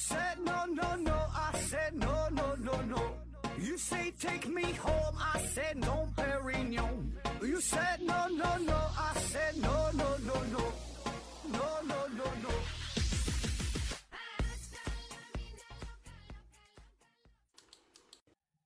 [0.00, 3.02] said no no no, I said no no no no.
[3.58, 7.12] You say take me home, I said no, Perignon.
[7.42, 10.62] You said no no no, I said no no no no,
[11.52, 12.50] no no no no.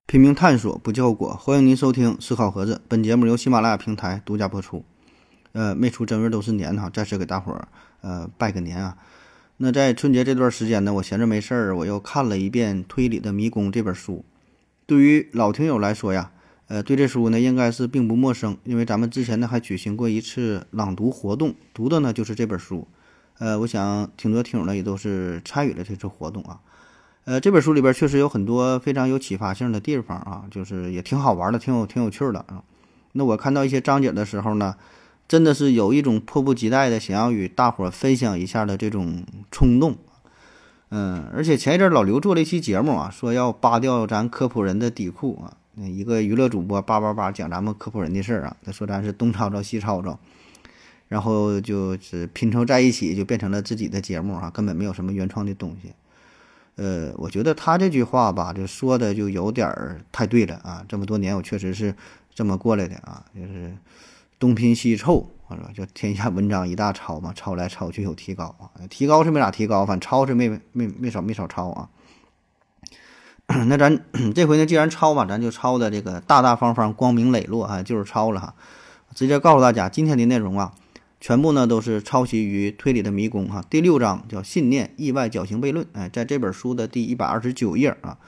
[0.07, 1.35] 拼命探索，不叫果。
[1.35, 4.85] 欢迎您收听《思考盒子》，本节目由喜马拉雅平台独家播出。
[5.51, 7.67] 呃，没出正月都是年哈，再次给大伙儿
[8.03, 8.97] 呃拜个年啊。
[9.57, 14.25] 那在春节这段时间呢，我闲着没事儿，我又看了一遍《推理的迷宫》这本书。
[14.85, 16.33] 对于老听友来说呀，
[16.67, 22.89] 呃，对这书呢应该是并不陌生，因为咱们之前呢还举行过一次朗读活动，读的呢就是这本书。
[23.39, 26.59] 呃，我想挺多听友呢也都是参与了这次活动啊。
[27.25, 32.65] 呃，这本书里边确实有很多非常有启发性的地方啊，就是也挺好玩的，挺有挺有趣的啊。
[33.13, 34.75] 那我看到一些章节的时候呢。
[35.27, 39.97] 真的是有一种迫不及待的想要与大伙儿分享一下的这种冲动，
[40.91, 50.19] 嗯，而且前一阵老刘做了一期节目啊，说要扒掉咱科普人的底裤啊，一个娱乐主播叭叭叭讲咱们科普人的事儿啊，他说咱是东吵吵西吵吵，
[51.09, 55.93] 然后就是拼凑在一起就变成了自己的节目啊，根本没有什么原创的东西。
[56.77, 61.95] 呃，我觉得他这句话吧，就说的就有点儿太对了啊，这么多年我确实是
[62.35, 63.75] 这么过来的啊，就是。
[64.45, 65.71] 东拼西凑，是吧？
[65.75, 71.89] 叫天下文章一大抄嘛， 抄来抄去有提高啊，提高是没咋提高，反正抄是没没没少没少抄啊。
[73.69, 74.05] 那咱
[74.37, 78.55] 这回呢，既然抄吧，咱就抄的这个大大方方、光明磊落啊，就是抄了哈。
[79.15, 80.75] 直接告诉大家，今天的内容啊，
[81.23, 83.65] 全部呢都是抄袭于《推理的迷宫》哈。
[83.71, 88.19] 第六章叫信念意外绞刑悖论，哎，在这本书的第一百二十九页啊。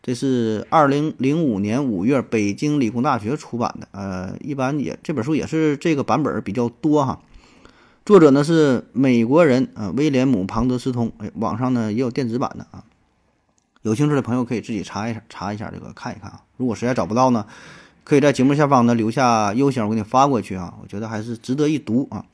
[0.00, 7.20] 这是二零零五年五月北京理工大学出版的，呃，一般也这本书也是这个版本比较多哈。
[8.06, 12.84] 作者呢是美国人啊，威廉姆庞德斯通，哎，网上呢也有电子版的啊。
[13.82, 16.40] 有兴趣的朋友可以自己查一下，查一下这个看一看啊。
[16.56, 17.44] 如果实在找不到呢，
[18.04, 20.74] 可以在节目下方呢留下邮箱，我给你发过去啊。
[20.80, 22.24] 我觉得还是值得一读啊。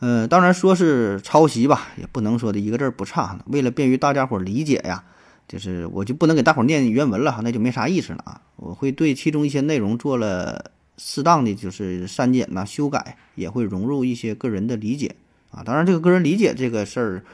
[0.00, 3.38] 嗯，当然说是抄袭吧，也不能说的一个字不差。
[3.46, 5.04] 为了便于大家伙理解呀。
[5.48, 8.42] 就是我就不能给大伙儿念原文了哈，那就没啥意思了啊。
[8.56, 15.16] 我会对其中一些内容做了适当的就是删减呐、修改，也会融入一些个人的理解
[15.50, 15.62] 啊。
[15.64, 17.24] 当然，这个个人理解这个事儿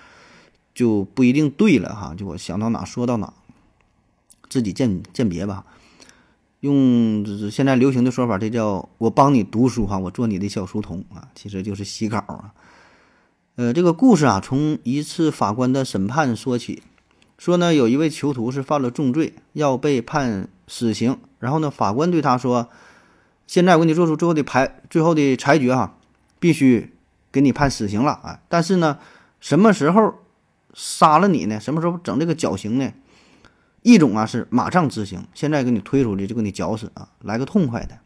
[0.73, 2.15] 就不一定对了哈。
[2.17, 3.33] 就我想到哪说到哪，
[4.49, 5.65] 自己鉴鉴别吧。
[6.61, 12.55] 用现在流行的说法，这叫我帮你读书哈，我做你的小书童啊，其实就是洗稿啊。
[13.57, 16.83] 呃，这个故事啊，从一次法官的审判说起。
[17.37, 21.19] 说呢，有一位囚徒是犯了重罪，要被判死刑。
[21.41, 22.69] 然后呢，法官对他说
[23.47, 25.99] ：“现在我给你做出最后的裁，最后的裁决哈，
[26.39, 26.95] 必须
[27.31, 28.41] 给你判死刑了啊！
[28.49, 28.99] 但是呢，
[29.41, 30.15] 什么时候
[30.73, 31.61] 杀了你呢？
[31.61, 32.93] 什么时候整这个绞刑呢？
[33.83, 37.97] 一种啊是马上执行，现在给你推出去就给你绞死啊，来个痛快的；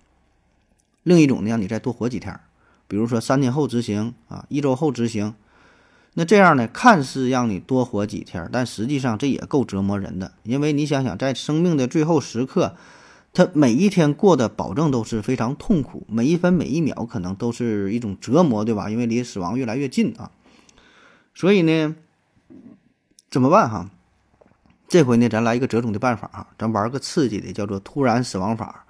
[1.04, 2.40] 另一种呢，让你再多活几天，
[2.88, 5.34] 比如说三天后执行啊，一周后执行。”
[6.20, 10.32] 那这样呢，看似让你多活几天，但实际上这也够折磨人的。
[10.42, 12.74] 因为你想想，在生命的最后时刻，
[13.32, 18.90] 他每一天过的保证都是非常痛苦，每一分每一秒可能都是一种折磨，对吧？
[18.90, 20.32] 因为离死亡越来越近啊。
[21.36, 21.94] 所以呢，
[23.30, 23.88] 怎么办哈？
[24.88, 28.86] 这回呢，咱来一个折中的办法啊，咱玩个刺激的，叫做突然死亡法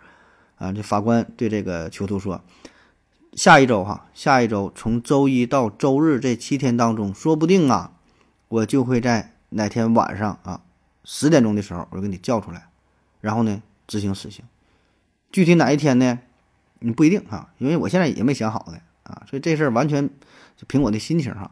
[0.56, 0.72] 啊。
[0.72, 2.40] 这法官对这个囚徒说。
[3.34, 7.92] 下一周哈，下一周从周一到周日这七天当中，说不定啊，
[8.48, 10.62] 我就会在哪天晚上啊
[11.04, 12.68] 十点钟的时候，我就给你叫出来，
[13.20, 14.44] 然后呢执行死刑。
[15.30, 16.18] 具体哪一天呢？
[16.80, 20.08] 你不一定哈，因为我现在也没想好呢啊，所以这事儿完全
[20.56, 21.50] 就凭我的心情哈。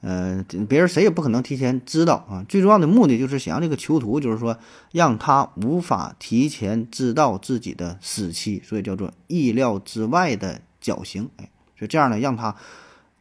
[0.00, 2.44] 呃，别人谁也不可能提前知道啊。
[2.48, 4.58] 最重要的目的就是想让这个囚徒，就是说
[4.90, 10.62] 让他无法提前知道自己的死期，所以叫做意料之外的。
[10.82, 11.48] 绞刑，哎，
[11.78, 12.54] 所以这样呢，让他，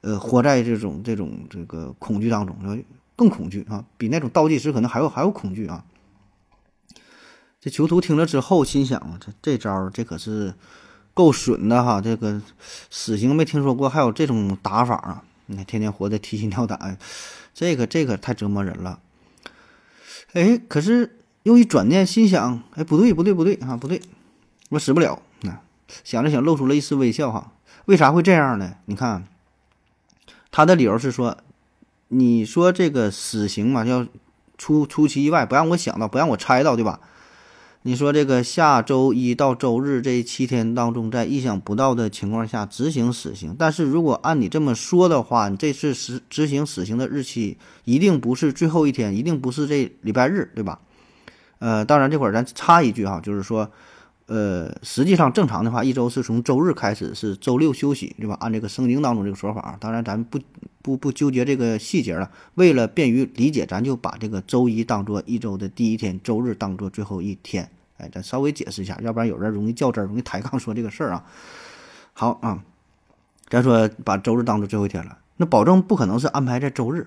[0.01, 2.57] 呃，活在这种这种这个恐惧当中，
[3.15, 5.85] 更恐惧啊，比那种倒计时可能还要还要恐惧啊。
[7.61, 10.53] 这囚徒听了之后，心想啊，这这招这可是
[11.13, 12.41] 够损的哈，这个
[12.89, 15.23] 死刑没听说过，还有这种打法啊！
[15.45, 16.97] 你看，天天活得提心吊胆，
[17.53, 18.99] 这个这个太折磨人了。
[20.33, 24.01] 哎，可是又一转念，心想，哎，不对不对不对啊，不对，
[24.69, 25.21] 我死不了。
[26.03, 27.53] 想着想，露出了一丝微笑哈。
[27.85, 28.75] 为啥会这样呢？
[28.85, 29.27] 你看，
[30.51, 31.37] 他的理由是说，
[32.09, 34.05] 你说这个死刑嘛，要
[34.57, 36.99] 出出其意外，不让我想到，不让我猜到，对吧？
[37.81, 50.79] 你说这个下周一到周日这七天当中，在意想不到的情况下执行死刑，但是如果按你这么说的话，你这次实执行死刑的日期一定不是最后一天，一定不是这礼拜日，对吧？
[51.57, 53.71] 呃，当然这会儿咱插一句哈，就是说。
[54.31, 58.37] 呃，实际上正常的话，一周是从周日开始，是周六休息，对吧？
[58.39, 60.39] 按这个圣经当中这个说法，当然咱不
[60.81, 62.31] 不不纠结这个细节了。
[62.55, 67.69] 为了便于理解，咱就把这个周一当做一周的第一天，周日当做最后一天。
[67.97, 71.25] 哎，咱稍微解释一下，要不然有人容易较真，容易抬杠说这个事儿啊。
[72.13, 72.63] 好啊，
[73.49, 77.05] 咱说把周日当做最后一天了，那保证不可能是安排在周日。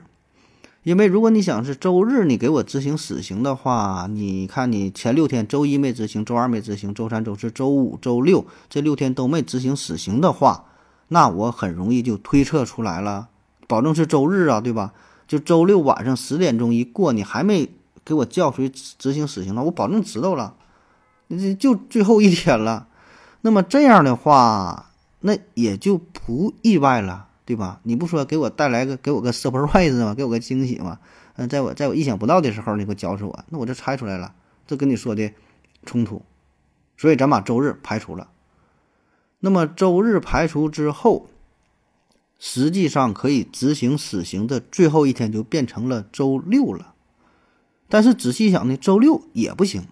[0.84, 10.66] 因为如果你想是周日你给我执行死刑的话，你看你前六天周一没执行，周二没执行，周三、周四、周五、周六这六天都没执行死刑的话，
[11.08, 13.28] 那我很容易就推测出来了，
[13.66, 14.92] 保证是周日啊，对吧？
[15.26, 17.70] 就周六晚上十点钟一过，你还没
[18.04, 20.54] 给我叫出去执行死刑呢，我保证知道了，
[21.30, 22.88] 这就最后一天了。
[23.40, 24.90] 那么这样的话，
[25.20, 27.28] 那也就不意外了。
[27.44, 27.80] 对吧？
[27.82, 30.14] 你不说给我带来个给我个 surprise 吗？
[30.14, 30.98] 给我个惊喜吗？
[31.36, 34.34] 嗯，在我在我意想不到的时候，你给我教出我，那我就猜出来了，
[34.66, 35.30] 这跟你说的
[35.84, 36.22] 冲突，
[36.96, 38.28] 所以咱把周日排除了。
[39.40, 41.28] 那么周日排除之后，
[42.38, 46.94] 实际上可以执行死刑的最后一天就变成了周六了。
[47.88, 49.86] 但是仔细想呢，周六也不行。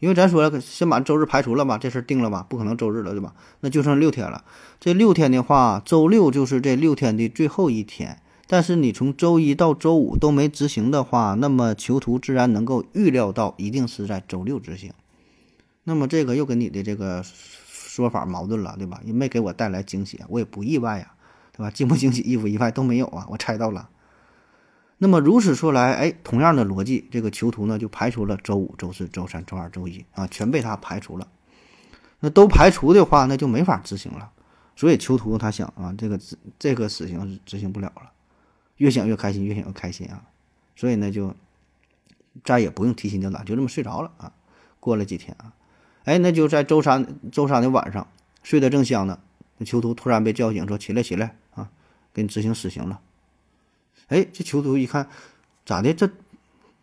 [0.00, 3.32] 因为咱说了，先把周日排除了吧，这事儿定了吧，不可能周日了，对吧？
[3.60, 4.44] 那就剩六天了。
[4.78, 8.20] 这六天的话，周六就是这六天的最后一天。
[8.46, 14.92] 但是你从周一到周五都没执行的话，那么囚徒自然能够预料到，一定是在周六执行。
[15.84, 19.00] 那么这个又跟你的这个说法矛盾了，对吧？
[19.04, 21.12] 也没给我带来惊喜，我也不意外呀，
[21.56, 21.70] 对吧？
[21.70, 23.88] 惊不惊喜，意不意外都没有啊，我猜到了。
[24.98, 31.28] 那么如此说来，哎，同样的逻辑，这个囚徒呢就排除了周五、周四、周三、周二、周一啊，全被他排除了。
[32.20, 34.30] 那都排除的话，那就没法执行了。
[34.76, 36.18] 所以囚徒他想啊，这个
[36.58, 38.12] 这个死刑是执行不了了。
[38.76, 40.22] 越想越开心，越想越开心啊。
[40.74, 41.34] 所以呢，就
[42.44, 44.32] 再也不用提心吊胆，就这么睡着了啊。
[44.80, 45.52] 过了几天啊，
[46.04, 48.06] 哎，那就在周三周三的晚上
[48.42, 49.18] 睡得正香呢，
[49.58, 51.70] 那囚徒突然被叫醒，说：“起来，起来啊，
[52.12, 53.00] 给你执行死刑了。”
[54.14, 55.08] 哎，这囚徒一看，
[55.66, 55.92] 咋的？
[55.92, 56.08] 这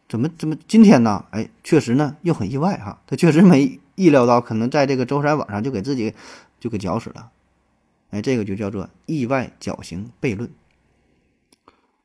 [0.09, 1.23] 怎么怎么今天呢？
[1.31, 3.01] 哎，确实呢，又很意外哈。
[3.07, 6.13] 他确实没意料到，可能在这个周三晚上就给自己
[6.59, 7.31] 就给绞死了。
[8.09, 10.51] 哎，这个就叫做意外绞刑悖论。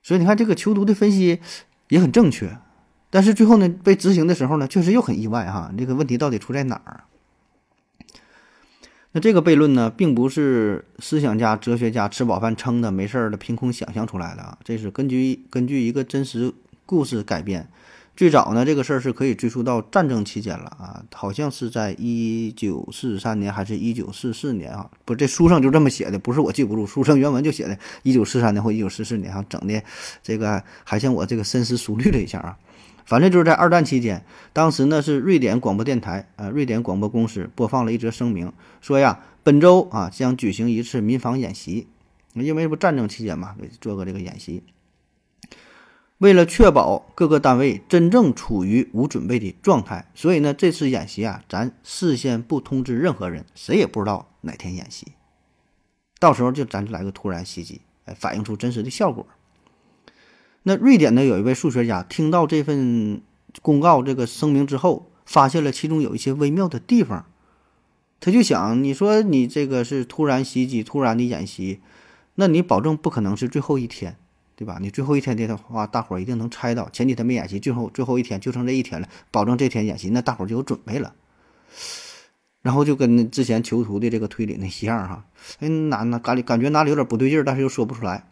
[0.00, 1.40] 所以你看，这个囚徒的分析
[1.88, 2.56] 也很正确，
[3.10, 5.72] 但是最后呢，被执行的时候呢，确实又很意外哈。
[5.76, 7.02] 这个问题到底出在哪儿？
[9.16, 16.52] 那这个悖论呢，并不是思想家、哲学家吃饱饭撑的、没事儿的凭空想象出来的啊，这是根据根据一个真实
[16.84, 17.66] 故事改编。
[18.14, 24.90] 最早呢，这个事儿是可以追溯到战争期间了啊，好像是在一九四三年还是一九四四年啊？
[25.06, 29.82] 不，这书上就这么写的，不是我记不住，书上原文就写的，一九四三年或一九四四年啊，整的
[30.22, 32.54] 这个还像我这个深思熟虑了一下啊。
[33.06, 41.86] 反正就是在二战期间，当时呢是瑞典广播电台，呃，瑞典广播公司播放了一则声明，说呀，本周啊将举行一次民防演习，
[42.34, 44.64] 因为不战争期间嘛，做个这个演习。
[46.18, 55.12] 为了确保各个单位真正处于无准备的状态，所以呢这次演习啊，咱事先不通知任何人，谁也不知道哪天演习，
[56.18, 59.24] 到时候就咱就来个突然袭击，哎，反映出真实的效果。
[60.68, 61.24] 那瑞典呢？
[61.24, 63.22] 有一位数学家听到这份
[63.62, 67.24] 公告、这个声明之后，发现了其中有一些微妙的地方。
[68.18, 71.78] 他就想：你说你这个是突然袭击、突然的演习，
[72.34, 74.16] 那你保证不可能是最后一天，
[74.56, 74.78] 对吧？
[74.80, 81.14] 你最后一天的话，大伙儿一定能猜到，前几天没演习，最后最后一天就剩这一天了，保证这天演习，那大伙儿就有准备了。
[82.62, 85.24] 然后就跟之前囚徒的这个推理那一样哈，
[85.60, 88.26] 哎，哪哪感感觉哪里有点不对劲儿，但是又说不出来。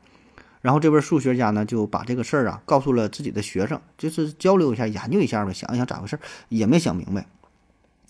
[0.64, 6.18] 然后这位数学家呢，就把这个事儿啊告诉了自己的学生，就是交流一下、研究一下呗，想一想咋回事，
[6.48, 7.26] 也没想明白。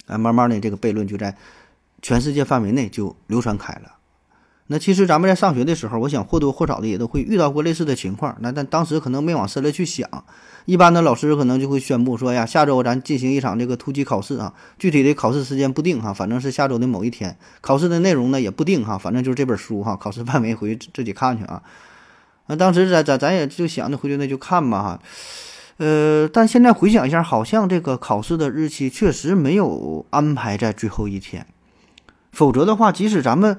[0.06, 1.36] 哎，慢慢的这个悖论就在
[2.00, 3.96] 全世界范围内就流传开了。
[4.68, 8.36] 那其实咱们在上学的时候，我想或多或少的也都会遇到过类似的情况。
[8.38, 10.08] 那但当时可能没往深了去想，
[10.64, 17.36] 一般的老师可能就会宣布说呀，下周咱进行一场这个突击考试啊，具体的考试时间不定哈，反正是下周的某一天。
[17.60, 21.60] 考试的内容呢也不定哈，反正就是这本书哈，考试范围回去自己看去啊。
[22.46, 25.00] 那当时咱咱咱也就想着回去那就看吧哈，
[25.78, 31.46] 呃，但现在回想一下，好像这个考试的日期确实没有安排在最后一天，
[32.32, 33.58] 否则的话，即使咱们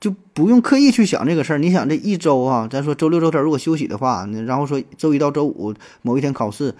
[0.00, 1.58] 就不用刻意去想这个事儿。
[1.58, 6.74] 你想这一周啊，咱说周六周天如果休息的话，然后说周一到周五某一天考试，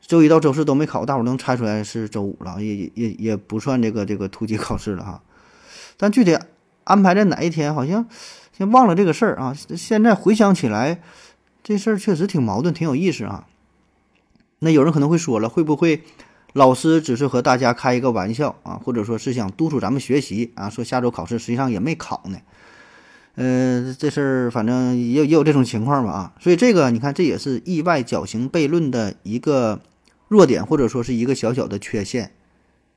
[0.00, 5.22] 周一到周四都没考，大伙儿能猜出来是周五了，也也也不算这个这个突击考试了哈。
[5.96, 6.36] 但具体
[6.84, 8.06] 安排在哪一天，好像
[8.56, 9.54] 先忘了这个事儿啊。
[9.76, 11.02] 现在回想起来，
[11.62, 13.46] 这事儿确实挺矛盾，挺有意思啊。
[14.60, 16.02] 那有人可能会说了，会不会
[16.52, 20.70] 老师只是和大家开一个玩笑啊，或者说是想督促咱们学习啊？
[20.70, 22.38] 说下周考试实际上也没考呢。
[23.34, 26.32] 呃，这事儿反正也有也有这种情况吧啊。
[26.38, 29.80] 所以这个你看，这也是意外绞刑悖论的一个
[30.28, 32.30] 弱点，或者说是一个小小的缺陷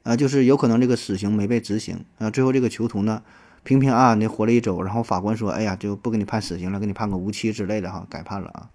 [0.03, 3.23] 啊，就是有可能这个死刑没被执行啊，最后这个囚徒呢
[3.67, 8.69] 平平安安的活了一周，然后法官说，哎呀，就不给你判死刑了，给你判个无期之类的哈，改判了啊。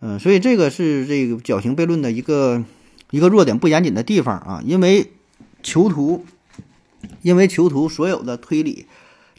[0.00, 2.62] 嗯，所以这个是这个绞刑悖论的一个
[3.10, 4.62] 一个弱点，不严谨的地方啊。
[4.62, 5.12] 因为
[5.62, 6.26] 囚徒，
[7.22, 8.84] 因为囚徒所有的推理，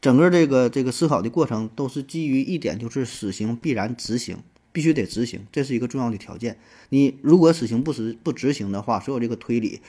[0.02, 4.38] 整个这个这个思考的过程都是基于一点，就是死刑必然执行，
[4.72, 6.58] 必须得执行，这是一个重要的条件。
[6.90, 9.82] 你如果死刑不执不执行的话，所有这个推理，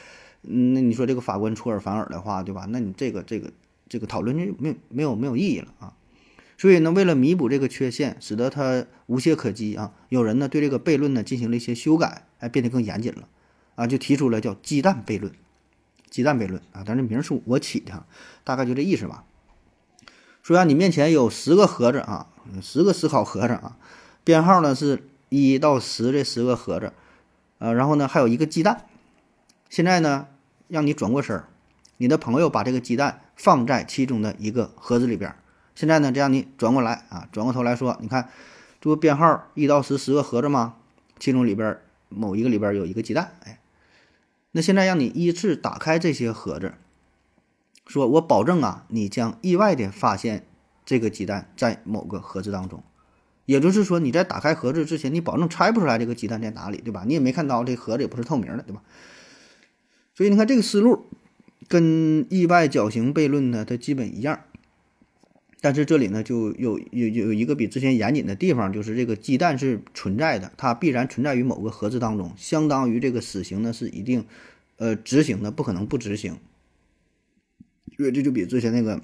[0.42, 2.66] 那你说这个法官出尔反尔的话，对吧？
[2.68, 3.50] 那你这个这个
[3.90, 5.92] 这个讨论就没有没有没有意义了啊。
[6.56, 13.28] 所以呢，为了弥补这个缺陷，使得它无懈可击啊，有人呢对这个悖论呢进行了一些修改，哎，变得更严谨了
[13.74, 15.32] 啊，就提出了叫鸡蛋悖论，
[16.10, 18.04] 鸡蛋悖论啊，但这名是我起的，
[18.44, 19.24] 大概就这意思吧。
[20.42, 22.28] 说啊，你面前有十个盒子啊，
[22.60, 23.78] 十个思考盒子啊，
[24.22, 26.92] 编号呢是一到十这十个盒子，
[27.58, 28.84] 呃，然后呢还有一个鸡蛋，
[29.70, 30.26] 现在呢
[30.68, 31.48] 让你转过身儿，
[31.96, 35.34] 你的朋友把这个鸡蛋放在其中的一个盒子里边。
[35.74, 38.28] 现在呢，这样你转过来啊，转过头来说，你看，
[38.82, 40.74] 这不编号一到十十个盒子吗？
[41.18, 41.78] 其中里边
[42.10, 43.58] 某一个里边有一个鸡蛋，哎，
[44.52, 46.74] 那现在让你依次打开这些盒子，
[47.86, 50.44] 说我保证啊，你将意外的发现
[50.84, 52.82] 这个鸡蛋在某个盒子当中，
[53.46, 57.04] 也就是说你在打开盒子之前，你保证猜不出来这个鸡蛋在哪里，对吧？
[57.06, 58.82] 你也没看到这盒子也不是透明的，对吧？
[60.14, 61.06] 所以你看这个思路
[61.70, 64.40] 跟意外绞刑悖论呢，它基本一样。
[65.60, 74.24] 但是这里呢，就有有有一个比之前严谨的地方，就是这个鸡蛋是存在的，它必然存在于某个盒子当中，相当于这个死刑呢是一定，
[74.78, 76.38] 呃执行的，不可能不执行。
[77.96, 79.00] 所以这就比之前那个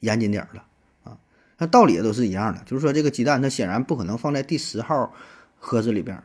[0.00, 0.64] 严谨点儿了
[1.04, 1.18] 啊。
[1.58, 5.14] 那道理也都是一样的，就是说这个鸡蛋它显然不可能放在第十号
[5.58, 6.22] 盒子里边，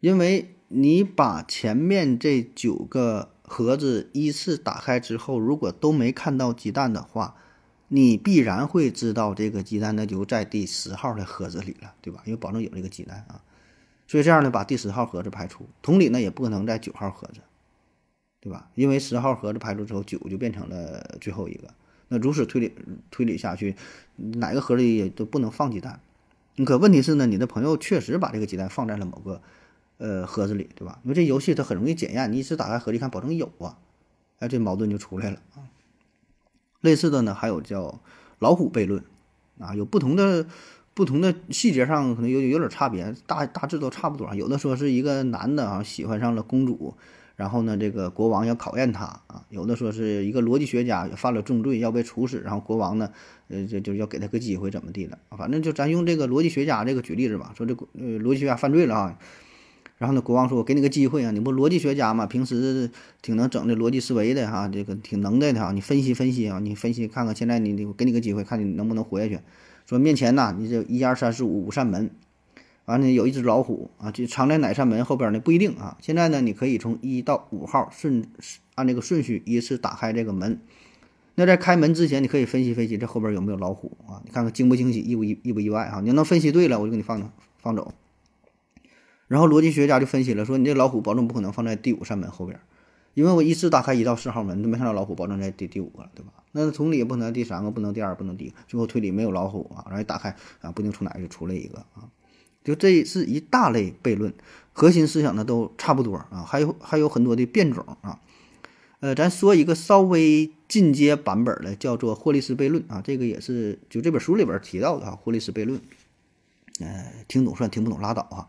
[0.00, 7.34] 因为你把前面这九个盒子依次打开之后，如果都没看到鸡蛋的话。
[7.92, 12.22] 你必然会知道这个鸡蛋那就在第十号的盒子里了，对吧？
[12.24, 13.42] 因为保证有这个鸡蛋啊，
[14.06, 15.68] 所以这样呢，把第十号盒子排除。
[15.82, 17.40] 同理呢，也不可能在九号盒子，
[18.38, 18.70] 对吧？
[18.76, 21.74] 因为十号盒子排除之后，九就变成了最后一个。
[22.06, 22.72] 那如此推理
[23.10, 23.74] 推理下去，
[24.14, 25.98] 哪个盒里也都不能放鸡蛋。
[26.64, 29.42] 可问题是呢，你的朋友确实把这个鸡蛋放在了某个
[30.00, 30.98] 呃盒子里，对吧？
[31.04, 33.76] 因为这游戏它很容易检验，你一次打开盒里看，保证有啊，
[34.38, 35.68] 哎，这矛盾就出来了啊。
[36.80, 38.00] 类似的呢，还有叫
[38.38, 39.04] 老虎悖论，
[39.58, 40.46] 啊，有不同的
[40.94, 44.34] 不同的细节上可能有有点差别，大大致都差不多。
[44.34, 46.94] 有的说是一个男的啊喜欢上了公主，
[47.36, 53.12] 然后呢这个国王要考验他啊；有的说是一个逻辑学家犯了重罪要被处死，然后国王呢
[53.48, 59.18] 呃就就要给他个机会怎么地的，反正就咱用这个逻辑学家这个举例子吧，说这呃逻辑学家犯罪了啊。
[60.00, 62.90] 然后呢，国王说：“我给你个机会啊，你不逻辑学家嘛，平时
[63.20, 69.38] 挺能整的逻辑思维的哈，这个挺能耐的哈，你分析分析啊，你分析看看现在你你给你个机会，看你能不能活下去。
[69.84, 72.10] 说面前呐，你这一二三四五五扇门，
[72.86, 75.38] 完了有一只老虎啊，就藏在哪扇门后边呢？
[75.38, 75.98] 不一定啊。
[76.00, 78.24] 现在呢，你可以从一到五号顺
[78.76, 80.58] 按这个顺序依次打开这个门。
[81.34, 84.22] 那在开门之前，你可以分析分析这后边有没有老虎啊？
[84.24, 86.00] 你看看惊不惊喜，意不意意不意外啊？
[86.00, 87.92] 你要能分析对了，我就给你放放走。”
[89.30, 92.58] 然后逻辑学家就分析了，说你这老虎保证不可能放在第五扇门后边，
[93.14, 96.32] 因为我一次打开一到四号门都没看到老虎，保证在第第五个了，对吧？
[96.50, 102.10] 那同理也不能第三个，不能第二，不能第，最后推理没有老虎啊，然后一打开啊，不定从哪就出来一个啊，
[102.64, 104.34] 就这是一大类悖论，
[104.72, 108.18] 核心思想呢都差不多啊，还有还有很多的变种啊，
[108.98, 115.80] 呃，咱说一个稍微进阶版本的，叫做霍利斯悖论啊，这个也是就这本书里边提到的啊，霍利斯悖论，
[116.80, 118.48] 呃，听懂算，听不懂拉倒啊。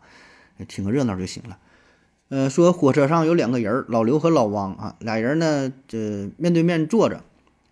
[0.68, 1.58] 听个热闹就行了。
[2.28, 7.22] 呃，说火车上有两个人，老刘和老汪啊，俩人呢，这面对面坐着，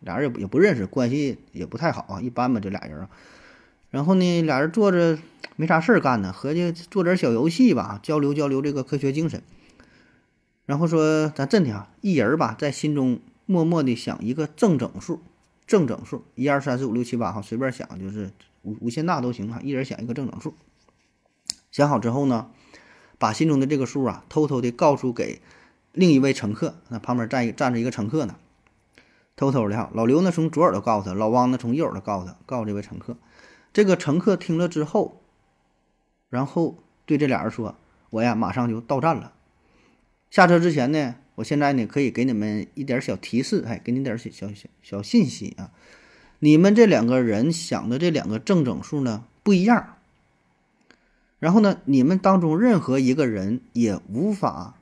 [0.00, 3.08] 俩人也也不认识，关系也不太好啊，一般吧，这俩人。
[3.88, 5.18] 然后呢，俩人坐着
[5.56, 9.42] 没啥事儿干呢，合计做点小游戏吧，交流交流这个科学精神。
[10.66, 15.20] 然后说，咱这的啊，一人吧，在心中默默的想一个正整数，
[15.66, 20.54] 正整数，一二三四五六七八，哈，随便想，就是无无限大都行啊，一人想一个正整数。
[21.72, 22.50] 想好之后呢？
[23.20, 25.42] 把心中的这个数啊，偷偷的告诉给
[25.92, 26.76] 另一位乘客。
[26.88, 28.36] 那旁边站一站着一个乘客呢，
[29.36, 29.90] 偷偷的哈。
[29.92, 33.18] 老刘呢从左耳朵告诉他，老汪呢从右耳朵告诉他，告诉这位乘客。
[33.74, 35.20] 这个乘客听了之后，
[36.30, 37.76] 然后对这俩人说
[38.08, 39.34] ：“我呀，马上就到站了。
[40.30, 45.70] 下车之前呢，我现在呢可以给你们一点小提示，哎，给你点小小小小信息啊。
[46.38, 49.96] 你们这两个人想的这两个正整数呢不一样。
[51.40, 54.76] 然后呢，你们当中任何一个人也无法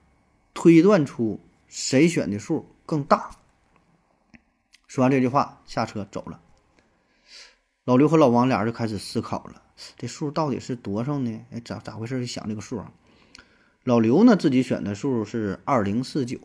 [0.52, 3.30] 推断出谁选的数更大。”
[4.86, 6.40] 说完这句话，下车走了。
[7.84, 9.62] 老刘和老王俩人就开始思考了，
[9.96, 11.44] 这数到底是多少呢？
[11.52, 12.20] 哎，咋咋回事？
[12.20, 12.92] 就想这个数啊。
[13.84, 16.38] 老刘呢自己选的数是二零四九，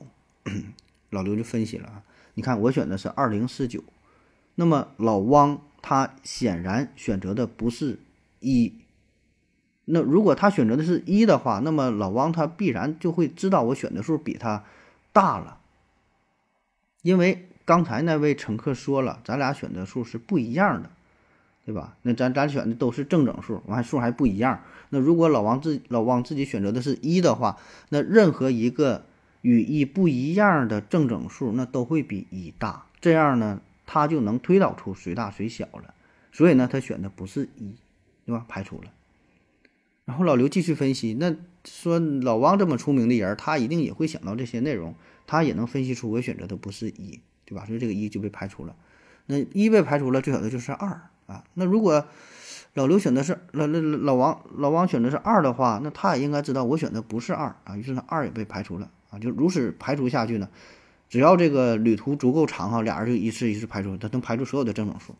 [1.09, 2.03] 老刘就分析了啊，
[2.35, 3.83] 你看我选的是二零四九，
[4.55, 7.99] 那么老汪他显然选择的不是
[8.39, 8.73] 一，
[9.85, 14.63] 那如果他选择的是一的话，那么老王他必然就会知道我选的数比他
[15.11, 15.57] 大了，
[17.01, 20.89] 因为刚才那位乘客说了，咱俩选的数是不一样的。
[21.65, 21.95] 对吧？
[22.01, 24.59] 那咱咱选的都是正整数，完数还不一样。
[24.89, 29.05] 那如果老王自老王自己选择的是一的话，那任何一个
[29.43, 32.87] 与一不一样的正整数，那都会比一大。
[32.99, 35.93] 这样呢，他就能推导出谁大谁小了。
[36.33, 37.73] 所以呢，他选的不是一，
[38.25, 38.43] 对吧？
[38.49, 38.91] 排除了。
[40.05, 44.95] 然后老刘继续分析，那说老汪这么出名的人，他一定也会想到这些内容，
[45.27, 47.65] 他也能分析出我选择的不是一，对吧？
[47.65, 48.75] 所以这个一就被排除了。
[49.25, 51.09] 那一被排除了，最小的就是二。
[51.25, 52.05] 啊，那如果
[52.73, 60.49] 老刘选的是老老老王老王选的是二的话，那他也应该知道我选的不是二啊，于是呢二也被排除了啊，就如此排除下去呢，
[61.07, 65.15] 只要这个旅途足够长哈，俩人就一次一次排除，他能排除所有的正整数。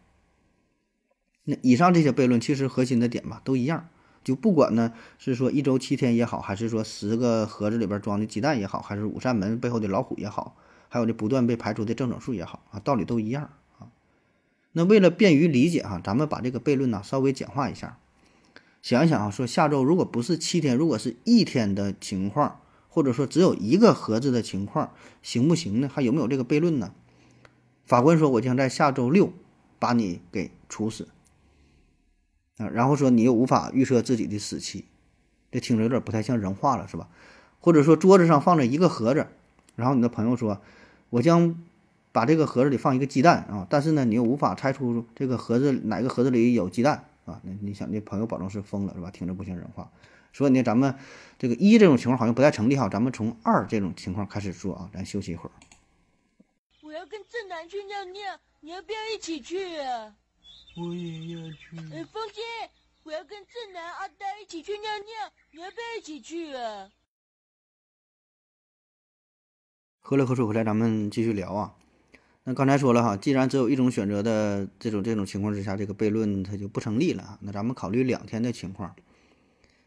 [1.45, 3.87] 那以上这些悖论其实核心的点吧都一样，
[4.23, 10.55] 就不管呢是说一周七天也好，还是说十个盒子里边装的鸡蛋也好，还是五扇门背后的老虎也好，
[10.89, 13.87] 还有这不断被排除的正整数也好啊，道理都一样啊。
[14.71, 17.97] 那为了便于理解哈，咱们把这个悖论呢稍微简化一下。
[18.81, 25.89] 想一想啊，说下周如果不是七天，如果是一天的情况，或者说只有一个盒子的情况，行不行呢？
[25.91, 26.93] 还有没有这个悖论呢？
[27.85, 29.33] 法官说：“我将在下周六
[29.79, 31.07] 把你给处死。”
[32.57, 34.85] 啊，然后说你又无法预测自己的死期，
[35.51, 37.09] 这听着有点不太像人话了，是吧？
[37.59, 39.27] 或者说桌子上放着一个盒子，
[39.75, 40.61] 然后你的朋友说
[41.09, 41.55] ：“我将。”
[42.13, 47.41] 把这个盒子里放一个鸡蛋啊，但是呢，你又无法猜出这个盒子哪个盒子里有鸡蛋啊？
[47.43, 49.09] 那你想，这朋友保证是疯了是吧？
[49.09, 49.89] 听着不像人话。
[50.31, 50.93] 所以呢，咱们
[51.39, 54.91] 这个一这种情况好像不太成立哈，咱们从二这种情况开始说啊。
[54.93, 55.51] 咱休息一会儿。
[56.83, 58.21] 我要跟正南去尿尿，
[58.59, 60.13] 你要不要一起去啊？
[60.75, 61.77] 我也要去。
[61.91, 62.41] 哎，风姐，
[63.03, 66.89] 我要跟正南、阿呆一起去尿尿，你要不要一起去啊？
[69.99, 71.75] 喝了口水回来，咱们继续聊啊。
[72.43, 77.39] 那刚才说了哈，既然只有一种选择的这种这种情况之下，这个悖论它就不成立了。
[77.41, 78.95] 那咱们考虑两天的情况。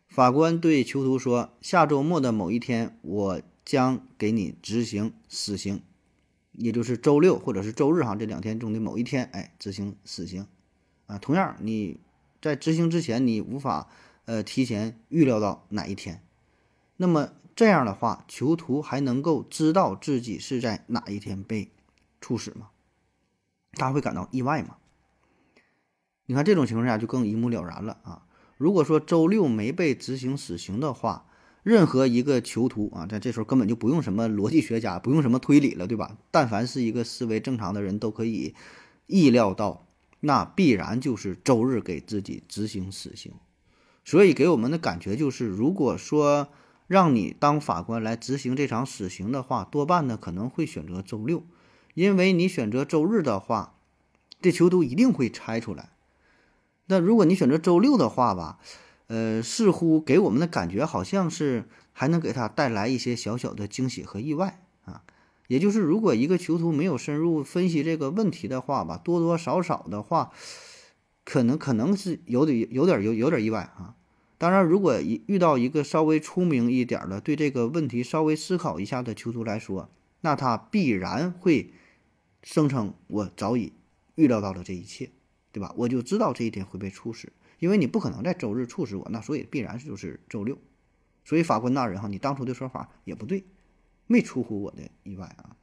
[0.09, 5.83] 法官对囚徒说：“下周末的某一天，我将给你执行死刑，
[6.53, 10.47] 也就是周六或者是周日哈这两天中的某一天，哎，执行死刑。
[11.07, 12.01] 啊，同样你
[12.41, 13.89] 在执行之前，你无法
[14.25, 16.23] 呃提前预料到哪一天。
[16.97, 21.71] 那么这样的话，囚徒还能够知道自己是在哪一天被。”
[22.19, 22.71] 处死吗？
[23.73, 24.79] 他会感到意外吗？
[26.25, 28.27] 你看这种情况下就更一目了然了啊！
[28.57, 31.27] 如果说周六没被执行死刑的话，
[31.63, 36.17] 任何一个囚徒啊，在这时候根本就不用什么逻辑学家，不用什么推理了，对吧？
[36.33, 38.57] 但凡是一个思维正常的人都可以
[39.07, 39.86] 意料到，
[40.27, 43.33] 那必然就是周日给自己执行死刑。
[44.05, 46.49] 所以给我们的感觉就是，如果说
[46.89, 51.45] 让你当法官来执行这场死刑的话，多半呢可能会选择周六。
[51.95, 53.75] 因为你选择周日的话，
[54.43, 55.91] 这囚徒一定会猜出来。
[56.87, 58.59] 那如果你选择周六的话吧，
[59.07, 64.66] 呃，似乎给我们的感觉好像是还能给他带来一些小小的惊喜和意外。
[65.49, 70.33] 也就是，如果一个囚徒没有深入分析这个问题的话吧，多多少少的话，
[71.25, 73.97] 可能可能是有点有点有有点意外啊。
[74.39, 81.73] 当然，如果一遇到一个稍微聪明一点的，对这个问题稍微思考一下的囚徒来说，那他必然会。
[82.43, 83.73] 声称我早已
[84.15, 85.11] 预料到了这一切，
[85.51, 85.75] 对吧？
[85.77, 90.57] 我就知道这一天会被处死，因为你不可能在周日处死我，那所以必然就是周六。
[91.25, 93.45] 所以法官大人哈，你当初的说法也不对，
[94.07, 95.57] 没出乎我的意外啊。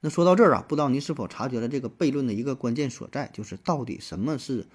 [0.00, 4.66] 那说到这儿啊，不知道你是否察觉了这个悖论的一个关键所在，就是到底什么是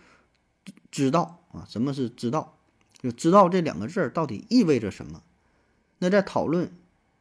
[0.89, 1.65] 知道啊？
[1.69, 2.57] 什么是知道？
[2.99, 5.23] 就知道这两个字儿到底意味着什么。
[5.99, 6.71] 那在讨论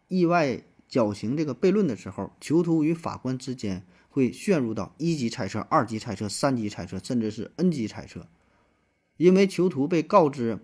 [0.08, 8.26] 意外绞刑这个悖论的时候，囚徒与法官之间会陷入到一级猜测、二级猜测、三级猜测，甚至是 N 级猜测。
[9.16, 10.58] 因为囚徒被告知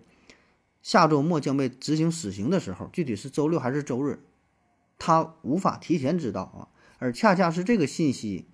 [0.81, 4.19] 下周末将被执行死刑的时候，具体是周六还是周日，
[4.97, 6.67] 他无法提前知道啊，
[6.99, 8.45] 而恰恰是这个信息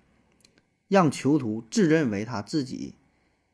[0.88, 2.94] 让囚徒自认为他自己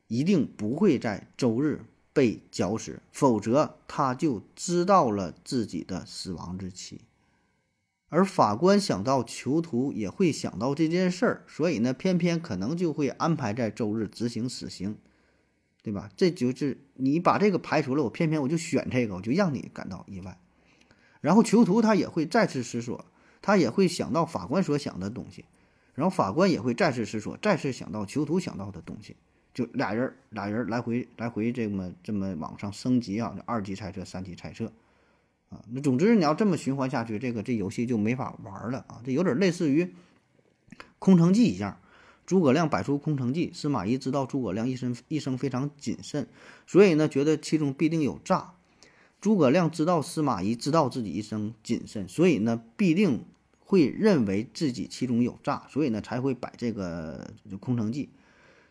[0.09, 1.85] 一定不会在周日。
[2.13, 7.03] 被绞死，否则他就知道了自己的死亡日期。
[8.09, 14.99] 而法官想到囚徒也会想到这件事儿，所以呢，偏偏可能就会安排在周日执行死刑，
[15.83, 16.11] 对吧？
[16.17, 20.39] 这就是你把这个排除了，我偏偏我就选这个，我就让你感到意外。
[21.21, 23.05] 然后囚徒他也会再次思索，
[23.43, 25.45] 他也会想到法官所想的东西，
[25.95, 29.17] 然后法官也会再次思索，再次想到囚徒想到的东西。
[29.53, 34.73] 就俩人，俩人来回来回这么这么往上升级啊，二级猜测、三级猜测，
[35.49, 39.03] 啊，那总之你要这么循环下去，这个这游戏就没法玩了啊！
[39.05, 39.93] 这有点类似于
[41.01, 41.81] 空城计一样，
[42.31, 46.29] 诸葛亮摆出空城计，司马懿知道诸葛亮一生一生非常谨慎，
[46.65, 48.53] 所以呢觉得其中必定有诈。
[49.21, 53.25] 诸葛亮知道司马懿知道自己一生谨慎，所以呢必定
[53.59, 58.11] 会认为自己其中有诈，所以呢才会摆这个空城计。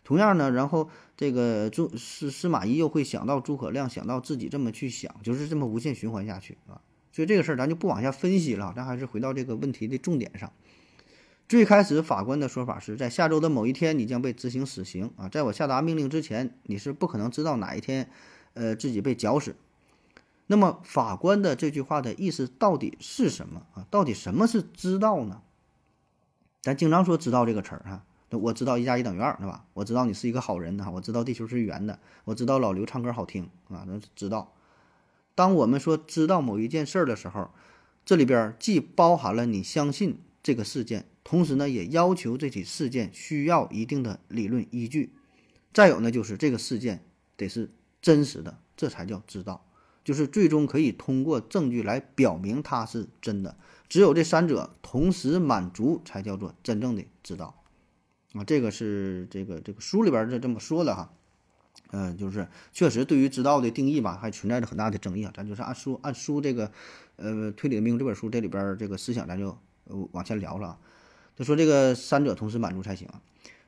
[0.06, 6.80] 同样呢，然后这个诸司司马懿又会想到诸葛亮，想到自己这么去想，就是这么无限循环下去啊。
[7.12, 10.50] 所以这个事儿咱就不往下分析了，咱还是回到这个问题的重点上。
[11.50, 18.08] 最开始法官的说法是在下周的某一天你将被执行死刑啊，在我下达命令之前，你是不可能知道哪一天，
[18.54, 19.56] 呃，自己被绞死。
[20.46, 23.88] 那么法官的这句话的意思到底是什么啊？
[23.90, 25.42] 到底什么是知道呢？
[26.62, 28.04] 咱经常说知道这个词儿哈。
[28.30, 29.66] 我知道一加一等于二，对吧？
[29.74, 34.54] 我知道你是一个好人哈，我知道地球是圆的，我知道老刘唱歌好听啊，那知道。
[35.34, 37.50] 当我们说知道某一件事儿的时候，
[38.06, 45.14] 这里边既包含了你相信这个事件，同时呢，也要求这起事件需要一定的理论依据。
[45.74, 47.04] 再有呢，就是这个事件
[47.38, 47.70] 得是
[48.02, 49.66] 真实的，这才叫知道，
[50.04, 53.58] 就是最终可以通过证据来表明它是真的。
[53.88, 57.64] 只有这三者同时满足，才叫做真正的知道。
[58.34, 61.12] 啊，这个是这个这个书里边是这么说的哈，
[61.92, 65.34] 嗯，就是确实对于知道的定义吧，还存在着很大的争议啊。
[65.36, 66.72] 咱就是按书按书这个，
[67.16, 69.58] 呃，推理的命这本书这里边这个思想，咱就
[70.12, 70.78] 往前聊了。
[71.36, 73.22] 就说这个三者同时满足才行啊。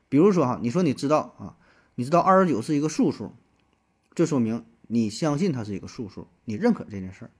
[0.08, 1.56] 比如说哈，你说你知道啊，
[1.94, 3.32] 你知道二十九是一个素数，
[4.14, 7.30] 这说明你相信它是一个素数，你认可这件事儿。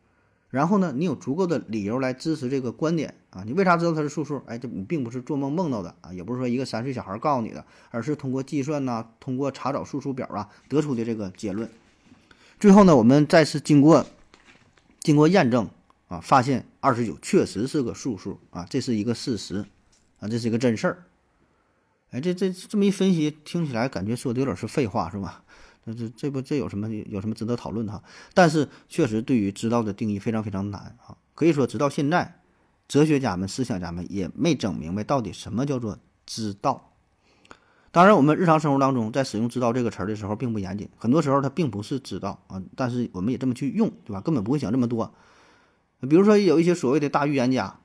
[0.48, 3.42] 然后呢，你有足够的理由来支持这个观点啊？
[3.44, 4.42] 你为啥知道它是素数？
[4.46, 11.70] 哎，这你并不是做梦梦到的啊，也不是说一个三岁小孩告诉你的，而是通过计算呐，通过查找素数表啊得出的这个结论。
[12.60, 14.06] 最后呢，我们再次经过
[15.00, 15.68] 经过验证
[16.12, 19.64] 啊，发现二十九确实是个素数啊，这是一个事实
[20.20, 21.04] 啊，这是一个真事儿。
[22.10, 25.42] 哎，这这这么一分析，听起来感觉说的有点是废话，是吧？
[25.86, 28.02] 这这这不这有什么有什么值得讨论的哈？
[28.34, 31.16] 但是确实对于知道的定义非常非常难啊！
[31.34, 32.42] 可以说直到现在，
[32.86, 36.92] 哲学家们、思想家们也没整明白到底什么叫做知道。
[37.90, 44.20] 当然，我们日常生活当中在使用“知道”这个词儿的时候并不严谨，很多时候它并不是知道啊，但是我们也这么去用，对吧？
[44.20, 45.14] 根本不会想这么多。
[46.08, 47.76] 比如说有一些所谓的大预言家。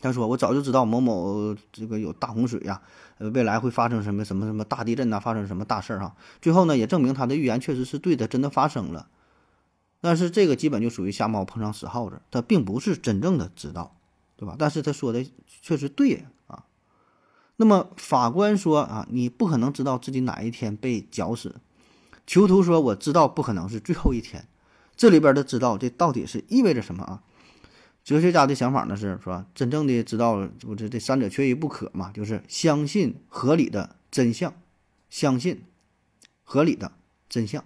[0.00, 2.80] 他说：“我早就知道某某这个有大洪水呀，
[3.18, 6.14] 呃，未来会发生什么什么什么大地震呐，发生什么大事儿哈。
[6.40, 9.08] 最后呢，也证明他的预言确实是对的，真的发生了。
[10.00, 13.96] 但是这个基本就属于瞎猫碰上死耗子，他并不是真正的知道，
[14.36, 14.54] 对吧？
[14.56, 15.28] 但是他说的
[15.62, 16.62] 确实对啊。
[17.56, 21.56] 那么法官说啊，你不可能知道自己哪一天被绞死。
[22.24, 24.46] 囚徒说，我知道不可能是最后一天。
[24.98, 27.22] 这里边的知道，这到底是意味着什么啊？”
[28.04, 34.54] 哲学家的想法呢是说，真正的知道，不这这三者缺一不可嘛，就是相信合理的真相，
[35.08, 35.62] 相信
[36.42, 36.92] 合理的
[37.28, 37.64] 真相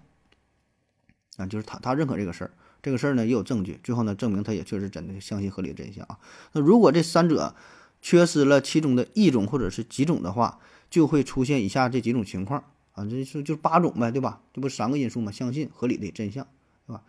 [1.36, 2.50] 啊，就是他他认可这个事儿，
[2.82, 6.18] 这个事儿呢也有证据，最后呢证明他也确实真的相信合理的真相啊。
[6.52, 7.54] 那如果这三者
[8.00, 10.58] 缺失了其中的一种或者是几种的话，
[10.90, 14.42] 就会出现以下这几种情况啊，这就就八种呗，对吧？
[14.52, 16.48] 这不三个因素嘛，相信合理的真相，
[16.86, 17.02] 对吧？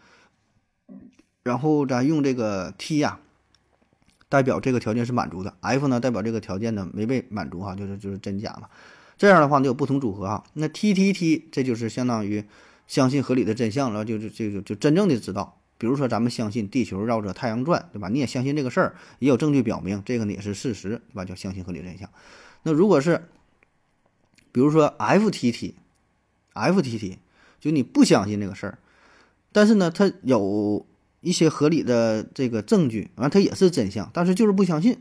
[1.43, 3.19] 然后咱用这个 T 呀，
[4.29, 8.69] 代表这个条件是满足的；F 呢，代表这个条件呢没被满足哈，就是就是真假嘛。
[9.17, 10.43] 这样的话呢有不同组合哈。
[10.53, 12.45] 那 T T T 这就是相当于
[12.88, 15.59] 相信合理的真相了，就是这个就真正的知道。
[15.77, 18.07] 比如说咱们相信地球绕着太阳转，对吧？
[18.07, 21.25] 你也相信这个事儿，也有证据表明这个呢也是事实，对吧？
[21.25, 22.09] 叫相信合理真相。
[22.63, 23.27] 那如果是
[24.53, 27.19] 比如说 F T T，F T T
[27.59, 28.79] 就你不相信这个事儿。
[29.54, 30.86] 但是呢，他有
[31.22, 34.98] 一些合理的这个证据，完他也是真相，但是就是不相信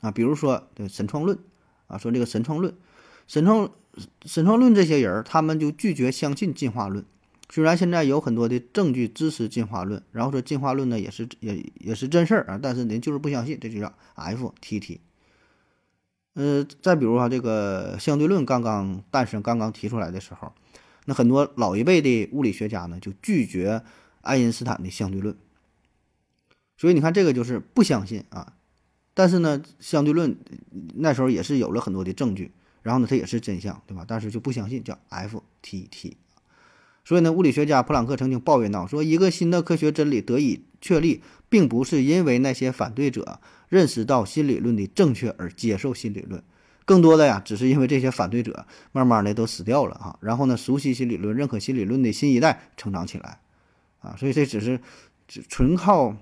[0.00, 0.10] 啊。
[0.10, 1.38] 比如说这神创论
[1.88, 2.74] 啊，说这个神创论、
[3.26, 3.70] 神创
[4.24, 7.04] 神创论这些人，他们就拒绝相信进化论。
[7.48, 14.98] 虽然现在有很多的证据支持进化论，然后说进化论呢也是也也是真事儿啊，但是您就是不相信，这就叫 FTT。
[16.34, 20.52] 呃，再比如啊，这个相对论刚刚诞生、刚刚提出来的时候，
[21.06, 23.82] 那很多老一辈的物理学家呢就拒绝
[24.20, 25.34] 爱因斯坦的相对论。
[26.76, 28.52] 所以你看，这个就是不相信啊。
[29.14, 30.36] 但是呢，相对论
[30.96, 34.04] 那时候也是有了很多的证据，然后呢，它也是真相，对吧？
[34.06, 36.12] 但是就不相信，叫 FTT。
[37.02, 43.40] 所以呢，物理学家普朗克曾经抱怨到说，一个新的科学真理得以确立，并不是因为那些反对者
[43.70, 46.42] 认识到新理论的正确而接受新理论，
[46.86, 53.40] 更多的呀，只是因为这些反对者慢慢的都死掉了啊，然后呢，熟悉新理论、认可新理论的新一代成长起来，
[54.00, 54.80] 啊，所以这只是
[55.26, 56.16] 只纯靠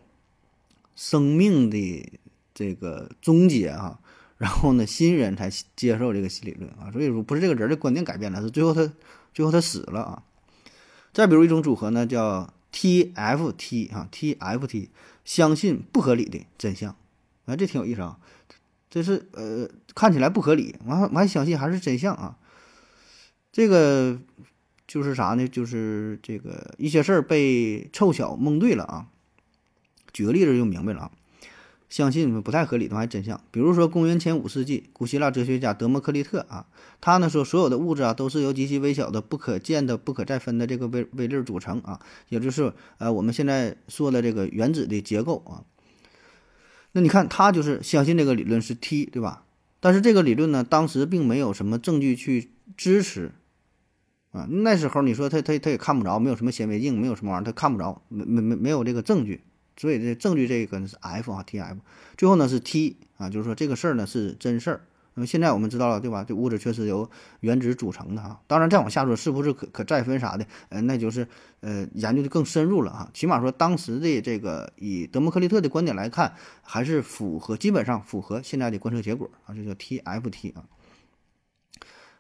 [0.97, 2.13] 生命的
[2.55, 4.01] 这个终结啊，
[4.39, 8.91] 然后呢，新人才接受这个新理论啊，所以说不是这个人的观点改变了，是最后他
[9.35, 10.23] 最后他死了啊。
[11.13, 14.89] 再比如一种组合呢，叫 TFT 啊，TFT
[15.25, 16.97] 相信不合理的真相，
[17.45, 18.19] 啊，这挺有意思啊，
[18.95, 22.37] 这是呃看起来不合理，完完相信还是真相啊，
[23.51, 24.21] 这个
[24.87, 25.49] 就是啥呢？
[25.49, 29.09] 就是这个一些事儿被凑巧蒙对了啊。
[30.13, 31.11] 举个例子就明白了啊。
[31.89, 33.41] 相信不太合理的话，真相。
[33.51, 36.67] 比如说，公元前五世纪，古希腊哲学家德谟克利特啊，
[37.01, 45.67] 他呢说，所有的物质啊都是由极其微小的、不可见的、不可再分的这个微微粒组成啊，也就是呃我们现在说的这个原子的结构啊。
[46.97, 49.45] 那你看，他就是相信这个理论是 T，对吧？
[49.81, 53.33] 但是这个理论呢，当时并没有什么证据去支持
[54.31, 54.47] 啊。
[54.49, 59.43] 那时候你说他他他也看不着，没有什么显微镜，没有什么玩意儿，他看不着，没没没没有这个证据。
[59.77, 61.81] 所以这证据这个呢是 F 啊，T F，
[62.17, 64.81] 最后呢是 T 啊，就是说这个事儿呢是真事儿。
[65.15, 66.25] 那么现在我们知道了，对吧？
[66.25, 67.09] 这物质确实由
[67.41, 68.41] 原子组成的哈。
[68.47, 70.47] 当然再往下说，是不是可可再分啥的？
[70.71, 71.29] 呃，那就是
[71.61, 73.11] 呃研究的更深入了哈。
[73.15, 80.65] 起码说当时的这个以德谟克利特的观点来看，还是符合基本上符合现在的观测结果啊，这叫 T F T 啊。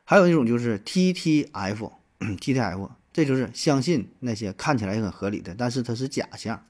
[0.04, 6.64] 还有一种就是 T T F，T T F，这就是相信那些看起来很合理的，但是它是假象。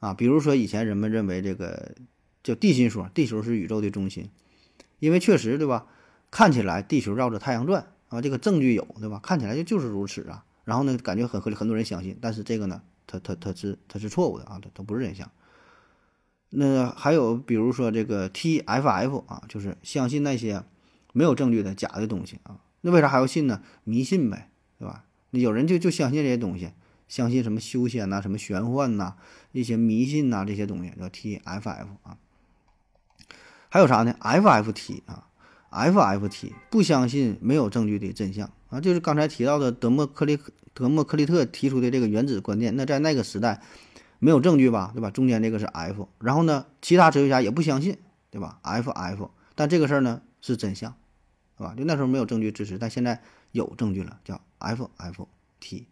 [0.00, 1.94] 啊，比如说以前人们认为这个
[2.42, 4.30] 叫地心说，地球是宇宙的中心，
[5.00, 5.86] 因为确实对吧？
[6.30, 9.18] 看起来地球绕着太阳转啊，这个证据有对吧？
[9.20, 10.44] 看起来就就是如此啊。
[10.64, 12.16] 然后呢，感觉很合理，很多人相信。
[12.20, 15.28] 但是这个呢，它它它是它是错误的啊，它它不是真相。
[16.50, 20.62] 那还有比如说这个 TFF 啊，就是相信那些
[21.12, 22.60] 没有证据的假的东西啊。
[22.82, 23.62] 那为啥还要信呢？
[23.84, 25.04] 迷信呗，对吧？
[25.30, 26.70] 有人就就相信这些东西。
[27.08, 29.14] 相信什么修仙呐，什么玄幻呐，
[29.50, 32.18] 一些迷信呐，这些东西叫 TFF 啊。
[33.70, 35.28] 还有啥呢？FFT 啊
[35.70, 40.38] ，FFT 不相信没有证据的真相啊，就是刚才提到的德莫克利
[40.74, 42.76] 德莫克利特提出的这个原子观念。
[42.76, 43.62] 那在那个时代
[44.18, 45.10] 没有证据吧，对吧？
[45.10, 47.98] 中间这个是 F，然后呢，其他哲学家也不相信，
[48.30, 50.96] 对吧？FF，但这个事儿呢是真相，
[51.56, 51.74] 是吧？
[51.76, 55.84] 就那时候没有证据支持，但现在有证据了，叫 FFT。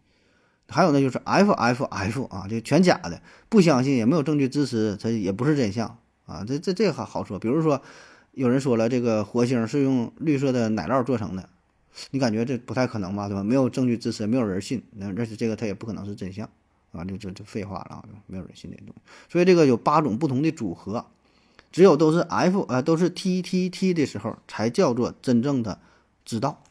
[0.67, 5.97] 还有呢，就是 F F F 啊，这全假的，不相信也没有证据支持，它也不是真相
[6.29, 6.45] 啊。
[6.47, 7.81] 这这这好好说，比如说
[8.31, 11.49] 有人说了，这个火星是用绿色的奶酪做成的，
[12.11, 13.43] 你感觉这不太可能吧，对吧？
[13.43, 16.47] 没有证据支持，没有人信，那而且这个它也不可能是真相
[16.91, 19.01] 啊，就这这废话了啊，没有人信这东西。
[19.29, 21.07] 所以这个有八种不同的组合，
[21.71, 25.79] 只有都是 F 啊，都是 T T T 的时候，才叫做真正的
[26.23, 26.63] 知道。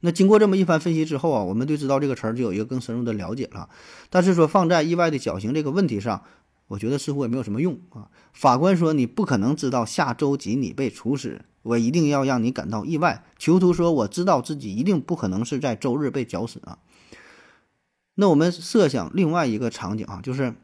[0.00, 3.70] 那经过这么一番分析之后啊，我们对“知道”这个词儿就有一个更深入的了解了。
[4.10, 6.24] 但是说放在意外的绞刑这个问题上，
[6.68, 8.10] 我觉得似乎也没有什么用啊。
[8.32, 13.24] 法官说你不可能知道下周几你被处死，我一定要让你感到意外。
[13.38, 16.78] 囚徒说我知道自己一定不可能是在周日被绞死啊。
[18.14, 20.54] 那我们设想另外一个场景啊，就是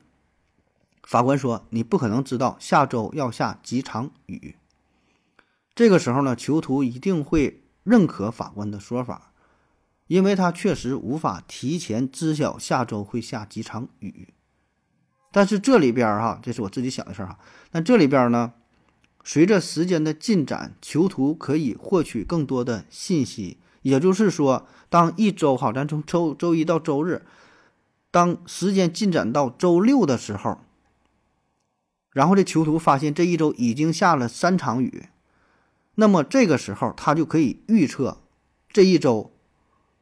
[1.02, 4.56] 法官说你不可能知道下周要下几场雨。
[5.74, 9.26] 这个时候呢，囚徒一定会认可法官的说法。
[10.06, 14.34] 因为他确实无法提前知晓下周会下几场雨，
[15.32, 17.38] 但是这里边儿哈，这是我自己想的事儿哈。
[17.72, 18.52] 那这里边儿呢，
[19.22, 23.58] 随着时间的进展，囚徒可以获取更多的信息。
[23.82, 27.24] 也就是说，当一周哈，咱从周周一到周日，
[28.10, 30.58] 当时间进展到周六的时候，
[32.12, 35.06] 然后这囚徒发现这一周已经下了三场雨，
[35.94, 38.18] 那么这个时候他就可以预测
[38.68, 39.32] 这一周。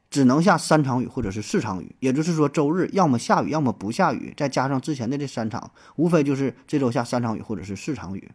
[0.09, 8.31] 只能下三场雨或者是四场雨，也就是说周日要么下雨，要么不下雨，再加上之前的这三场，无非就是这周下三场雨或者是四场雨。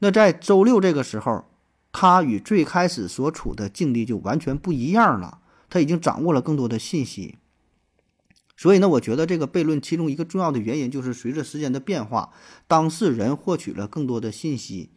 [0.00, 1.44] 那在周六这个时候，
[1.92, 5.38] 他与最开始所处的境地就完全不一样了，
[5.70, 7.36] 他已经掌握了更多的信息。
[8.56, 12.32] 所以呢，我觉得这个悖论其中一个重要的原因就是随着时间的变化，
[12.66, 14.90] 当事人获取了更多的信息，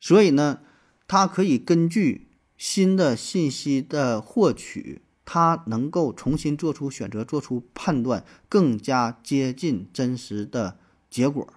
[0.00, 0.60] 所以呢，
[1.06, 2.29] 他可以根据
[2.60, 10.76] 新的信息的获取，他能够重新做出选择，做出判断，更加接近真实的
[11.08, 11.48] 结果。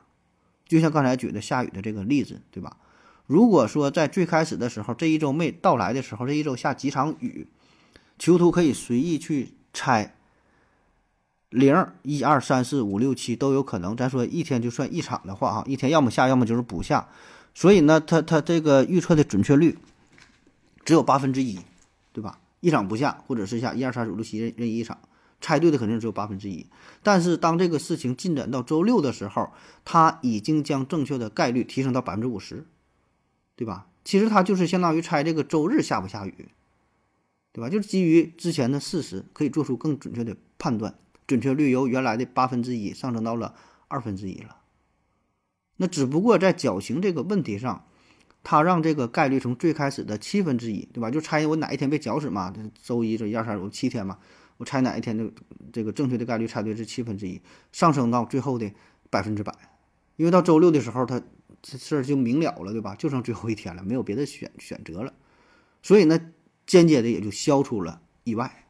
[0.66, 2.78] 就像刚才举的下雨的这个例子，对吧？
[3.28, 7.48] 如果说在最开始的时候，这一周没到来的时候，这一周下几场雨，
[8.18, 10.16] 囚徒可以随意去猜。
[11.50, 17.10] 零一二三四五六七都有可能，咱说一天就算一场的话，啊，一天要么下，要么就是不下，
[17.54, 19.78] 所以呢，他他这个预测的准确率
[20.86, 21.60] 只有八分之一，
[22.12, 22.40] 对吧？
[22.60, 24.98] 一场不下，或者是下一二三四五六七任任意一场，
[25.42, 26.66] 猜对的肯定只有八分之一。
[27.02, 29.52] 但是当这个事情进展到周六的时候，
[29.84, 32.66] 他已经将正确的概率提升到百分之五十，
[33.56, 33.88] 对吧？
[34.06, 36.50] 其实他就是相当于猜这个周日下不下雨，
[37.52, 37.70] 对吧？
[37.70, 40.96] 就是基于之前的事实，可以做出更准确的判断。
[41.26, 43.56] 准确率由原来的八分之一上升到了
[43.88, 44.58] 二分之一了。
[45.78, 47.86] 那只不过在绞刑这个问题上，
[48.44, 51.10] 他让这个概率从最开始的七分之一，对吧？
[51.10, 52.54] 就猜我哪一天被绞死嘛？
[52.82, 54.20] 周一、周一、二、三、五七天嘛？
[54.58, 55.32] 我猜哪一天的
[55.72, 58.72] 这个正确的概率猜对是七分之一，上升到最后的
[59.10, 59.54] 百分之百。
[60.18, 61.22] 因为到周六的时候，他
[61.62, 62.96] 这事儿就明了了，对吧？
[62.96, 65.14] 就剩最后一天了，没有别的选选择了，
[65.82, 66.20] 所以呢，
[66.68, 68.66] 间接的也就消除了意外。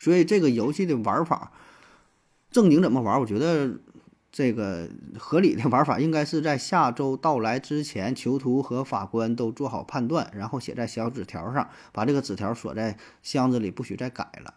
[0.00, 1.52] 所以这个游戏的玩法，
[2.50, 3.20] 正经怎么玩？
[3.20, 3.78] 我觉得
[4.32, 14.54] 这个合理的玩法应该是在下周到来之前，囚徒和法官都做好判断，然后写在小纸条上，把这个纸条锁在箱子里，不许再改了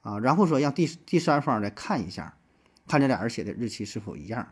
[0.00, 0.18] 啊。
[0.20, 2.36] 然后说让第第三方来看一下，
[2.86, 4.48] 看这俩人写的日期是否一样。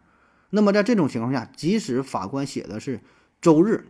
[0.51, 3.01] 那么在这种情况下，即使法官写的是
[3.41, 3.87] 周日，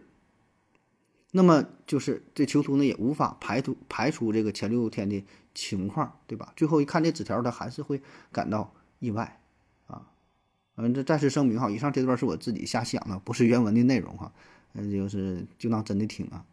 [1.32, 5.24] 那么就是这囚徒呢也无法排除排除这个前六天的。
[5.56, 6.52] 情况对吧？
[6.56, 9.40] 最后一看这纸条，他还是会感到意外。
[10.76, 14.32] 嗯，这再次声明哈，以上这段是我自己瞎想的，不是原文的内容哈。
[14.72, 16.44] 嗯，就是就当真的听啊。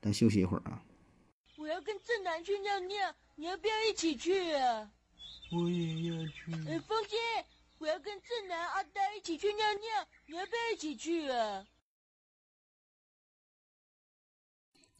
[0.00, 0.82] 咱休息一会儿啊。
[1.56, 4.90] 我要跟正南去尿尿，你要不要一起去啊？
[5.52, 6.52] 我也要去。
[6.66, 7.16] 呃，风姐，
[7.78, 11.64] 我要跟正南、阿呆一起去尿尿，你要不要一起去啊？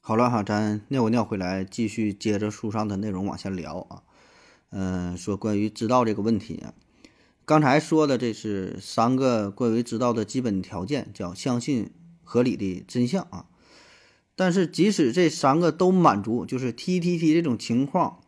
[0.02, 4.02] 好了哈，咱尿个尿回来，继续接着书上的内容往下聊啊。
[4.70, 6.74] 嗯，说关于知道这个问题啊，
[7.46, 11.92] 刚才说的这是三个关于知道的基本条件，叫相信
[12.24, 13.46] 合理的真相啊。
[14.34, 18.18] 但是即使这三个都满足，就是 T T T 这种情况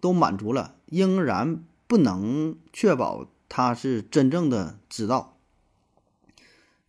[0.00, 5.36] 都满足了，仍然不能确保他是真正的知道。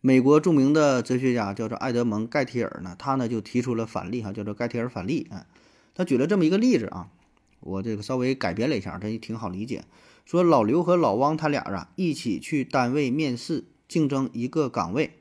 [0.00, 5.46] 美国著名的哲学家叫做爱德蒙·盖提尔呢，他呢就提出了反例哈，叫做盖提尔反例啊。
[5.94, 7.10] 他举了这么一个例子啊，
[7.60, 9.84] 我这个稍微改编了一下，这也挺好理解。
[10.24, 15.18] 说老刘和老汪他俩啊一起去单位面试，竞争一个岗位。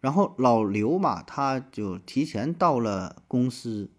[0.00, 3.90] 然后老刘嘛，他就提前到了公司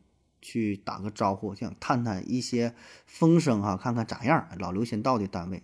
[0.41, 4.47] 去打个招呼，想探探一些风声哈，看看咋样。
[4.59, 5.63] 老刘先到的单位。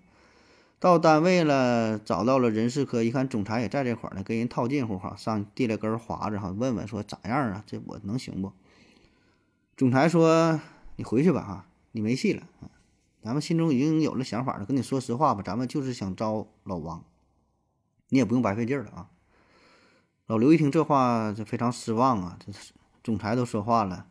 [0.80, 7.64] 到单位了，找到了人事科，一看总裁也在这块儿呢，跟人套近乎哈，上递了根华子哈，问问说咋样啊？
[7.66, 8.52] 这我能行不？
[9.78, 10.60] 总裁说
[10.98, 12.44] ：“你回去吧哈，你没戏了！
[13.24, 17.04] 咱们心中已经有了想法了，跟你说实话吧，咱们就是想招老王，
[18.10, 19.10] 你也不用白费劲了啊。”
[20.28, 24.08] 老刘一听这话，就非常失望啊，这是总裁都说话了，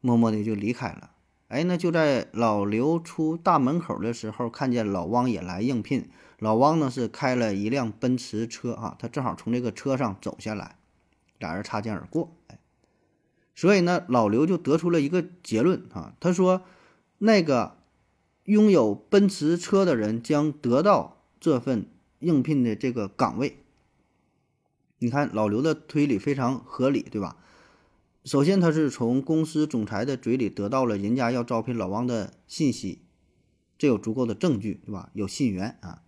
[0.00, 1.10] 默默的就离开了。
[1.48, 6.10] 哎，那就在老刘出大门口的时候，看见老汪也来应聘。
[6.38, 10.78] 老汪呢是开了一辆奔驰车啊，他正好从这个车上走下来，
[11.38, 12.34] 俩人擦肩而过。
[12.48, 12.58] 哎，
[13.54, 16.62] 所以呢，老刘就得出了一个结论啊，他说，
[17.18, 17.76] 那个
[18.44, 21.86] 拥有奔驰车的人将得到这份
[22.18, 23.58] 应聘的这个岗位。
[24.98, 27.36] 你看老刘的推理非常合理，对吧？
[28.24, 33.02] 首先，他是从公司总裁的嘴里得到了人家要招聘老王的信息，
[33.76, 35.10] 这有足够的证据，对吧？
[35.12, 36.02] 有信源啊。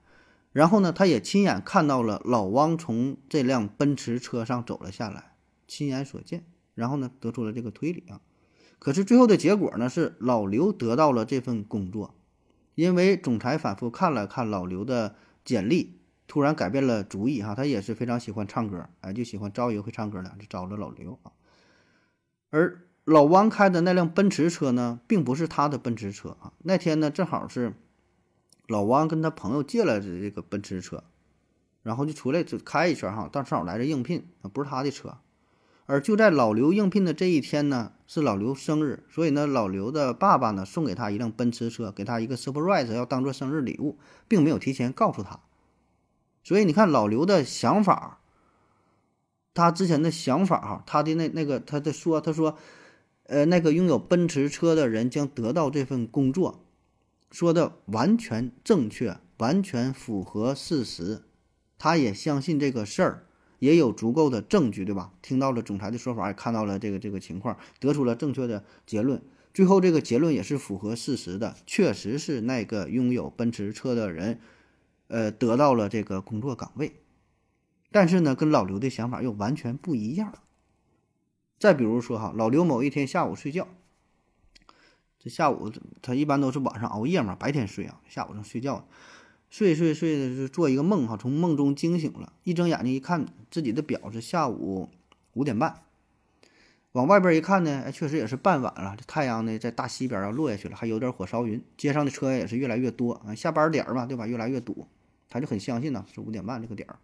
[0.53, 5.35] 然后呢，他也亲眼看到了老汪从这辆奔驰车上走了下来，
[5.69, 6.47] 亲眼所见。
[6.75, 8.21] 然后呢，得出了这个推理啊。
[8.79, 12.15] 可是最后的结果呢，是老刘得到了这份工作，
[12.77, 15.99] 因为总裁反复看了看老刘的简历，
[16.29, 17.55] 突然改变了主意哈。
[17.55, 21.33] 他也是非常喜欢唱歌，哎，就喜欢招一个会唱歌的，就招了老刘啊。
[22.51, 26.53] 而老汪开的那辆奔驰车呢，并不是他的奔驰车啊。
[26.59, 27.73] 那天呢，正好是
[28.69, 31.03] 老汪跟他朋友借了这个奔驰车，
[31.83, 35.17] 然后就出来就开一圈哈，但正好来这应聘啊，不是他的车。
[35.87, 43.99] 而就在老刘应聘的这一天呢，是老刘生日，所以呢，老刘的爸爸呢送给他一辆奔驰车，给他一个 surprise，要当做生日礼物，
[44.29, 45.41] 并没有提前告诉他。
[46.45, 48.21] 所以你看老刘的想法，
[49.53, 52.57] 他之前的想法哈，他的那那个他的说，他说，
[53.25, 56.65] 呃，那个拥有奔驰车的人将得到这份工作，
[57.33, 61.25] 说的完全正确，完全符合事实，
[61.77, 63.26] 他也相信这个事儿。
[63.59, 65.13] 也有足够的证据，对吧？
[65.23, 69.23] 听到了总裁的说法，也看到了这个这个情况，得出了正确的结论。
[69.55, 74.39] 最后这个结论也是符合事实的，确实是那个拥有奔驰车的人，
[75.09, 76.97] 呃，得到了这个工作岗位。
[77.91, 80.41] 但是呢，跟老刘的想法又完全不一样。
[81.59, 83.67] 再比如说哈，老刘某一天下午睡觉，
[85.19, 88.87] 这下午他一般都是晚上熬夜嘛，白天睡啊，下午正睡觉。
[89.49, 94.89] 睡睡睡的是做一个梦哈，从梦中惊醒了，一睁眼睛一看，自己的表是下午
[95.35, 95.83] 五点半。
[96.93, 104.27] 往外边一看呢，哎，确实也是傍晚了，这太阳呢在大西边要落下去了，还有点火烧云，街上的车也是越来越多啊，下班点儿嘛，对吧？
[104.27, 104.87] 越来越堵，
[105.29, 106.97] 他就很相信呢，是五点半这个点儿。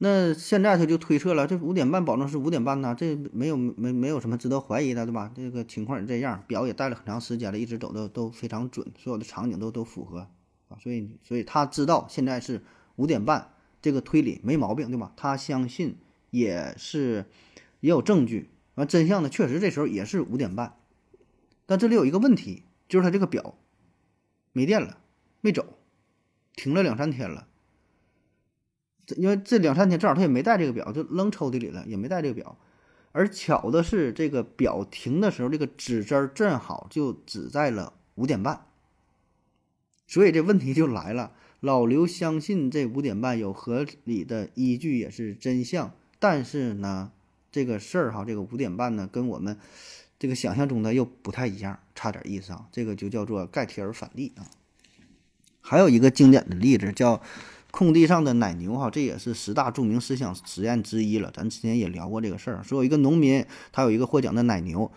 [0.00, 5.32] 那现在他就推测了，这五点半保证是五点半呢，这没有没没有什么值得怀疑的，对吧？
[5.34, 10.28] 这个情况也这样，表也戴了很长时间了，一直走的都非常准，所有的场景都都符合
[10.68, 12.62] 啊，所以所以他知道现在是
[12.94, 13.50] 五点半，
[13.82, 15.12] 这个推理没毛病，对吧？
[15.16, 15.96] 他相信
[16.30, 17.26] 也是
[17.80, 20.76] 也有证据，完真相呢，确实这时候也是五点半，
[21.66, 23.58] 但这里有一个问题，就是他这个表
[24.52, 24.98] 没电了，
[25.40, 25.66] 没走，
[26.54, 27.47] 停了两三天了。
[29.16, 32.56] 因为这两三天正好他也没带这个表，就扔抽屉里了，也没带这个表。
[33.12, 38.66] 而巧的是，这个表停的时候，这个指针正好就指在了五点半。
[40.06, 45.92] 所以这问题就来了：老刘相信这五点半有合理的依据，也是真相。
[46.18, 47.10] 但是呢，
[47.50, 49.56] 这个事儿哈，这个五点半呢，跟我们
[50.18, 52.68] 这个想象中的又不太一样，差点意思啊。
[52.70, 54.46] 这个就叫做盖提尔反例啊。
[55.60, 57.22] 还有一个经典的例子叫。
[57.70, 61.30] 空地上的奶牛，哈，这也是十大著名思想实验之一了。
[61.34, 62.62] 咱之前也聊过这个事儿。
[62.62, 64.90] 说有一个农民，他有一个获奖的奶牛，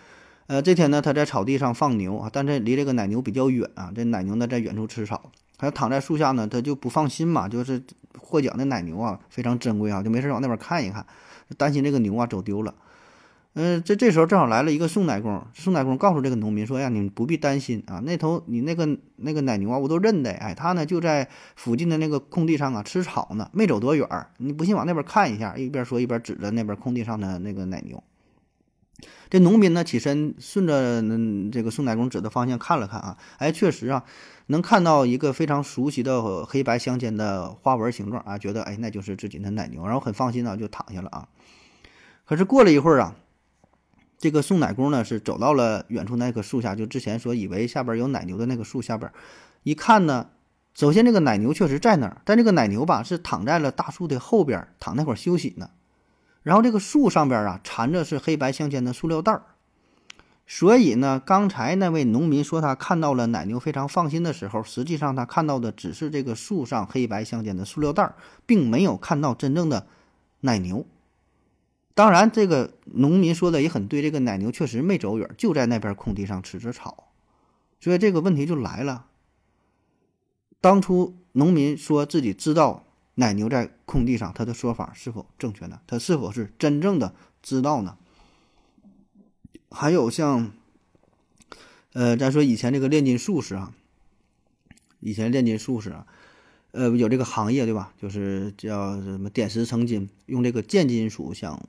[0.47, 3.91] 呃，这天呢，他在草地上放牛啊，但这离这个奶牛比较远啊。
[3.93, 7.84] 这奶牛呢，在远处吃草，他躺在树下呢，他就不放心嘛，就是
[8.17, 11.05] 获奖的奶牛啊，非常珍贵啊，就没事往那边看一看，
[11.57, 12.74] 担心这个牛啊走丢了。
[13.54, 21.28] 嗯，这这时候正好来了一个送奶工，送奶工告诉这个农民说：“呀，你不必担心啊，那头你那个那个奶牛啊，我都认得，哎，他呢就在
[21.58, 24.32] 附近的那个空地上啊吃草呢，没走多远儿。
[24.38, 28.02] 你不信往那边看一下。”一边说一边指着那边空地上的那个奶牛。
[29.30, 31.04] 这农民呢起身顺着
[31.52, 34.06] 这个送奶工指的方向看了看啊，哎，确实啊，
[34.47, 41.28] 能看到一个非常熟悉的黑白相间的花纹形状啊，觉得哎那就是自己的奶牛，然后很放心啊就躺下了啊。
[42.26, 43.14] 可是过了一会儿啊。
[44.22, 49.11] 这个送奶工呢是走到了远处那棵树下，就之前说以为下边有奶牛的那个树下边，
[49.63, 50.30] 一看呢，
[50.76, 55.72] 首先这个奶牛确实在那儿，但这个奶牛吧是躺在了大树的后边，躺那会儿休息呢。
[56.43, 59.41] 然后这个树上边啊缠着是黑白相间的塑料袋儿，
[60.45, 68.15] 所以呢，刚才那位农民说他看到了奶牛非常放心的时候，实际上他看到的只是这个树上黑白相间的塑料袋儿，
[68.45, 69.88] 并没有看到真正的
[70.41, 70.86] 奶牛。
[71.94, 77.12] 当然，这个农民说的也很对，这个奶牛确实没走远，就在那边空地上吃着草，
[77.80, 79.08] 所以这个问题就来了。
[80.62, 82.86] 当初农民说自己知道
[83.16, 85.82] 奶牛在空地上，他的说法是否正确呢？
[85.86, 87.98] 他是否是真正的知道呢？
[89.70, 90.52] 还有像，
[91.94, 93.74] 呃，咱说以前这个炼金术士啊，
[95.02, 96.08] 以前炼金术士啊。
[96.74, 97.94] 呃，有这个行业对吧？
[98.02, 101.62] 就是叫什么点石成金，用这个贱金属想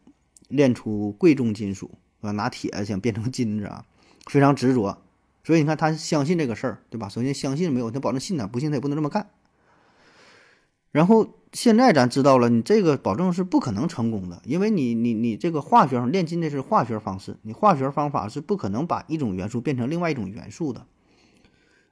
[0.52, 1.90] 炼出贵重金属
[2.20, 3.84] 啊，拿铁想变成金子啊，
[4.26, 5.02] 非常执着。
[5.44, 7.08] 所以你看，他相信这个事儿，对吧？
[7.08, 9.28] 首先相信没有，他保证信他，不信他也不能这么干。
[10.92, 20.86] 然后现在咱知道了，你这个保证是不可能成功的，因为你你你这个化学上炼金的是化学方式，你化学方法是不可能把一种元素变成另外一种元素的。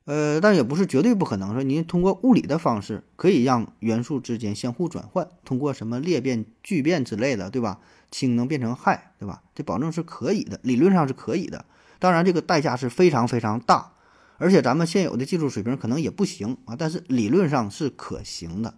[0.07, 1.53] 呃，但也不是绝对不可能。
[1.53, 7.81] 说您通过物理的方式可以让元素之间相互转换，通过什么裂变、聚变之类的，对吧？
[8.11, 9.43] 氢能变成氦，对吧？
[9.55, 11.65] 这保证是可以的，理论上是可以的。
[12.01, 13.93] 当然，这个代价是非常非常大，
[14.39, 16.75] 而且咱们现有的技术水平可能也不行啊。
[16.77, 18.75] 但是理论上是可行的，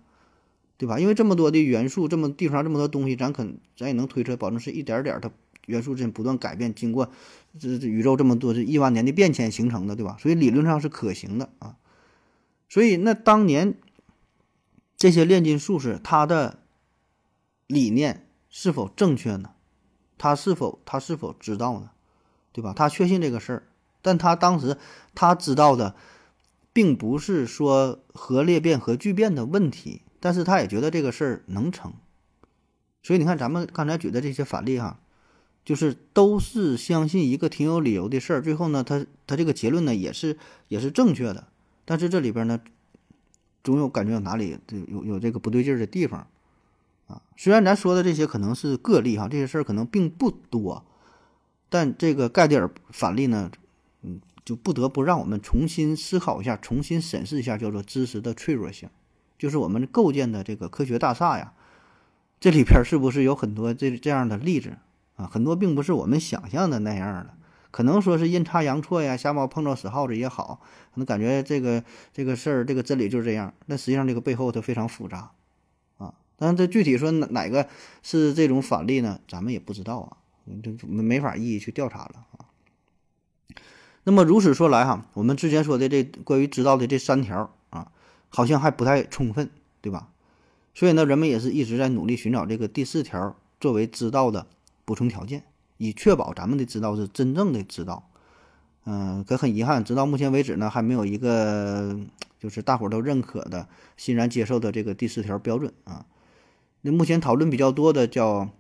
[0.77, 0.99] 对吧？
[0.99, 5.31] 因为这么多的元素，这么地方上这么多东西，咱可咱也能推测，保证是一点点儿它
[5.67, 7.09] 元素之间不断改变，经过
[7.59, 10.17] 这这宇宙这么多这亿万年的变迁形成的，对吧？
[10.21, 11.77] 所以理论上是可行的啊。
[12.69, 13.75] 所以那当年
[14.97, 16.61] 这些炼金术士他的
[17.67, 19.51] 理念是否正确呢？
[20.17, 21.91] 他是否他是否知道呢？
[22.53, 22.73] 对吧？
[22.75, 23.63] 他确信这个事儿，
[24.03, 24.77] 但他当时
[25.15, 25.95] 他知道的，
[26.73, 31.93] 并不是说核裂变、核聚变的问题，但是他也觉得这个事儿能成。
[33.03, 35.01] 所以你看，咱们刚才举的这些反例哈，
[35.65, 40.37] 就是都是相信一个挺有理由的事儿，最后呢，他他这个结论呢也是
[40.69, 41.47] 也是正确的，
[41.85, 42.61] 但是这里边呢，
[43.63, 44.59] 总有感觉有哪里
[44.89, 46.27] 有有这个不对劲儿的地方
[47.07, 47.23] 啊。
[47.37, 50.85] 虽然咱说的这些可能是个例哈，这些事儿可能并不多。
[51.69, 53.51] 但这个盖蒂尔反例呢，
[54.03, 58.91] 嗯，就不得不让我们重新思考一下，重新审视一下，叫做知识的脆弱性，
[59.39, 61.55] 就是我们构建的这个科学大厦呀，
[62.39, 64.77] 这里边是不是有很多这这样的例子
[65.17, 65.27] 啊？
[65.27, 67.35] 很多并不是我们想象的那样的，
[67.71, 70.61] 可能说是阴差阳错呀，瞎猫碰到死耗子也好，
[70.95, 71.83] 可能感觉这个
[72.13, 75.31] 这个事儿，这个真理就是这样，但实际上这个背后它非常复杂
[75.99, 76.15] 啊。
[76.37, 77.69] 但是这具体说哪哪个
[78.03, 79.21] 是这种反例呢？
[79.29, 80.17] 咱们也不知道啊。
[80.61, 82.51] 这没没法一一去调查了啊。
[84.03, 87.93] 那么如此说来哈，我们之前说的这关于知道的这三条啊，
[88.29, 89.49] 好像还不太充分，
[89.81, 90.09] 对吧？
[90.75, 94.49] 所以呢，人们也是一直在努力寻找这个第四条作为知道的
[94.85, 95.45] 补充条件，
[95.79, 98.09] 以确保咱们的知道是真正的知道。
[98.85, 101.99] 嗯，可很遗憾，直到目前为止呢，还没有一个
[102.39, 106.07] 就是大伙都认可的、欣然接受的这个第四条标准啊。
[106.81, 108.51] 那目前讨论比较多的叫。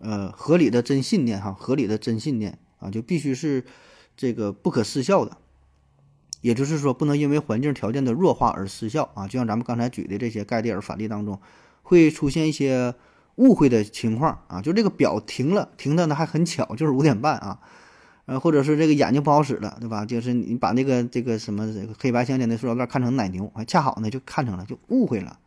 [0.00, 3.64] 呃，合理的真信念哈，合理的真信念啊，就必须是
[4.16, 5.38] 这个不可失效的，
[6.40, 9.26] 也就是说，不能因为环境条件的弱化而失效啊。
[9.26, 11.40] 就像咱们刚才举的这些盖蒂尔反例当中，
[11.82, 12.94] 会出现一些
[13.38, 17.60] 误会的情况啊，就这个表停了，停的呢还很巧，就是五点半啊，
[18.26, 20.04] 呃，或者是这个眼睛不好使了，对吧？
[20.04, 25.38] 就是你把那个这个什么黑白相间的塑料袋看成奶牛，还恰好呢就看成了，就误会了。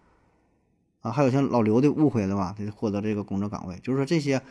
[1.02, 2.56] 啊，还有像老刘的误会了吧？
[2.58, 4.42] 他获得这个工作岗位，就是说这些，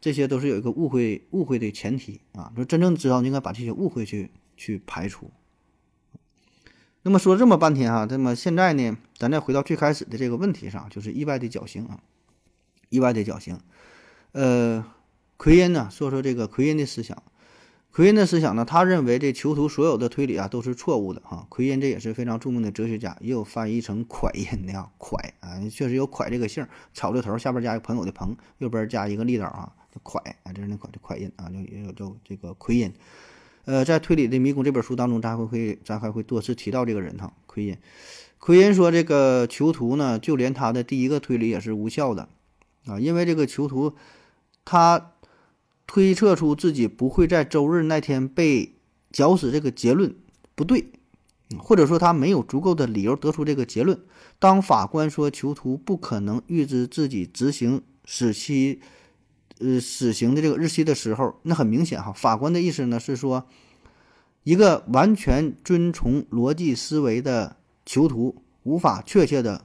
[0.00, 2.50] 这些都是有一个误会，误会的前提啊。
[2.56, 5.30] 说真正知道，应该把这些误会去去排除。
[7.02, 12.00] 那么说这么半天哈，那么现在呢，咱再回到最开始的这个问题上，就是意外的侥幸啊，
[12.88, 13.58] 意外的侥幸。
[14.32, 14.84] 呃，
[15.36, 17.22] 奎因呢，说说这个奎因的思想。
[17.90, 21.46] 奎因的思想呢，他认为这囚徒所有的推理啊都是错误的哈。
[21.48, 26.64] 奎因这也是非常著名的哲学家，也有翻译成蒯因的啊，蒯啊，确实有蒯这个姓，
[26.94, 29.72] 草字头下边加一个朋友的朋，右边加一个立刀啊，
[30.04, 32.92] 蒯啊，这是那蒯的蒯因啊，就也有叫这个奎因。
[33.64, 37.76] 呃，在《推理的迷宫》这本书当中，咱还会咱还会多次提到这个人哈，奎因。
[38.38, 42.28] 奎因说，这个囚徒呢，就连他的第一个推理也是无效的
[42.88, 43.94] 啊，因为这个囚徒
[44.64, 45.12] 他。
[45.90, 48.74] 推测出自己不会在周日那天被
[49.10, 50.14] 绞死这个结论
[50.54, 50.92] 不对，
[51.56, 53.98] 或者说他没有足够的理由得出这个结论。
[54.38, 58.82] 当法官说囚徒不可能预知自己执行死期，
[59.60, 63.46] 呃，死刑的这个日期的时候，那很明显哈，法官的意思呢是说，
[64.44, 69.64] 一个完全遵从逻辑思维的囚徒无法确切的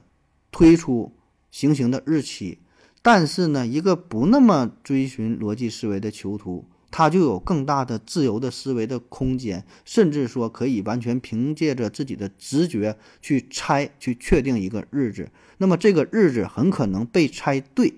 [0.50, 1.12] 推出
[1.50, 2.60] 行刑的日期。
[3.06, 15.28] 但是呢，一个不那么追寻逻辑思维的囚徒，他就有更大的自由的思维的空间，甚至说可以完全凭借着自己的直觉去猜、去确定一个日子。
[15.58, 17.92] 那么这个日子很可能被猜对。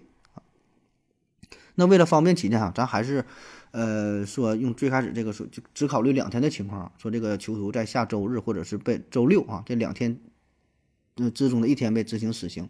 [1.77, 3.25] 那为了方便起见哈，咱还是，
[3.71, 10.19] 呃，说用最开始这个说，就只考虑两天的情况，说这个囚徒在下周日或者是被周六啊这两天，
[11.15, 12.69] 呃之中的一天被执行死刑。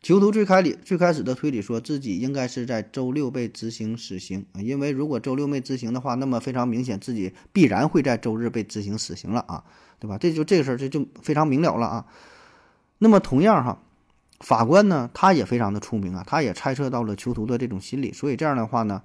[0.00, 9.64] 囚徒最开里最开始的推理说自己应该是在周六被执行死刑，因为如果周六没执行的话，那么非常明显自己必然会在周日被执行死刑了啊，
[9.98, 10.16] 对吧？
[10.16, 12.06] 这就这个事儿这就非常明了了啊。
[12.98, 13.82] 那么同样哈，
[14.38, 19.02] 法官呢他也非常的聪明啊，他也猜测到了囚徒的这种心理，所以这样的话呢，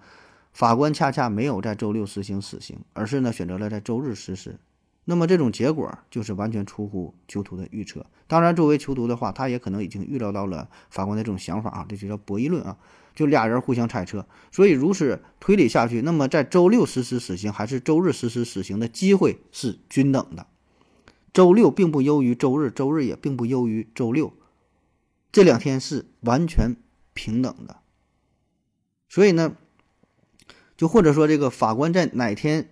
[0.54, 4.58] 法官恰恰没有在周六实行死刑，而是呢选择了在周日实施。
[5.06, 8.06] 那么这种结果就是完全出乎囚徒的预测。
[8.26, 12.78] 当然，作为囚徒的话，他也可能已经预料到了法官的这种想法啊，这就叫博弈论啊，
[13.14, 14.26] 就俩人互相猜测。
[14.52, 20.48] 所以如此推理下去，那么在周六实施死刑还是周日实施死刑的机会是均等的。
[21.34, 24.34] 周六并不优于周日，周日也并不优于周六，
[25.32, 26.76] 这两天是完全
[27.14, 27.82] 平等的。
[29.10, 29.56] 所以呢，
[30.78, 32.70] 就或者说这个法官在哪天？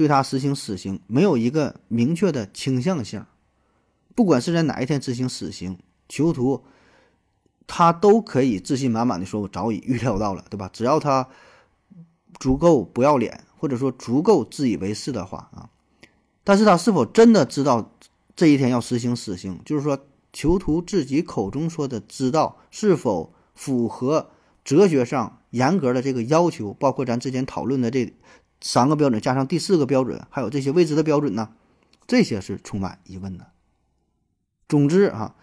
[0.00, 3.26] 对他实行死刑没有一个明确的倾向性，
[4.14, 5.78] 不管是在哪一天执行死刑，
[6.08, 6.64] 囚徒
[7.66, 10.70] 他都可以自信满满的说：“我早已预料到了，对吧？
[10.72, 11.28] 只要他
[12.38, 15.68] 足够不要脸，或者说足够自以为是的话啊。
[16.44, 17.94] 但是他是否真的知道
[18.34, 19.60] 这一天要实行死刑？
[19.66, 24.30] 就是说，囚徒自己口中说的“知道”，是否符合
[24.64, 26.72] 哲学上严格的这个要求？
[26.72, 28.14] 包括咱之前讨论的这
[28.60, 31.50] 三个标准，加上第四个标准，还有这些未知的标准呢？
[32.06, 33.46] 这些是充满疑问的。
[34.68, 35.34] 总之啊，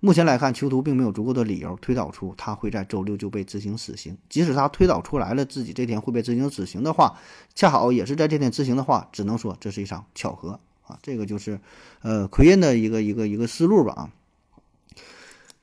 [0.00, 4.18] 目前来看，囚徒并没有足够的理由推导出他会在周六就被执行死刑。
[4.28, 7.18] 即使他推导出来了自己这天会被执行死刑的话，
[7.54, 10.98] 恰好也是在这天执行的话，只能说这是一场巧合啊。
[11.02, 11.60] 这个就是，
[12.02, 14.10] 呃，奎因的一个一个一个思路吧啊。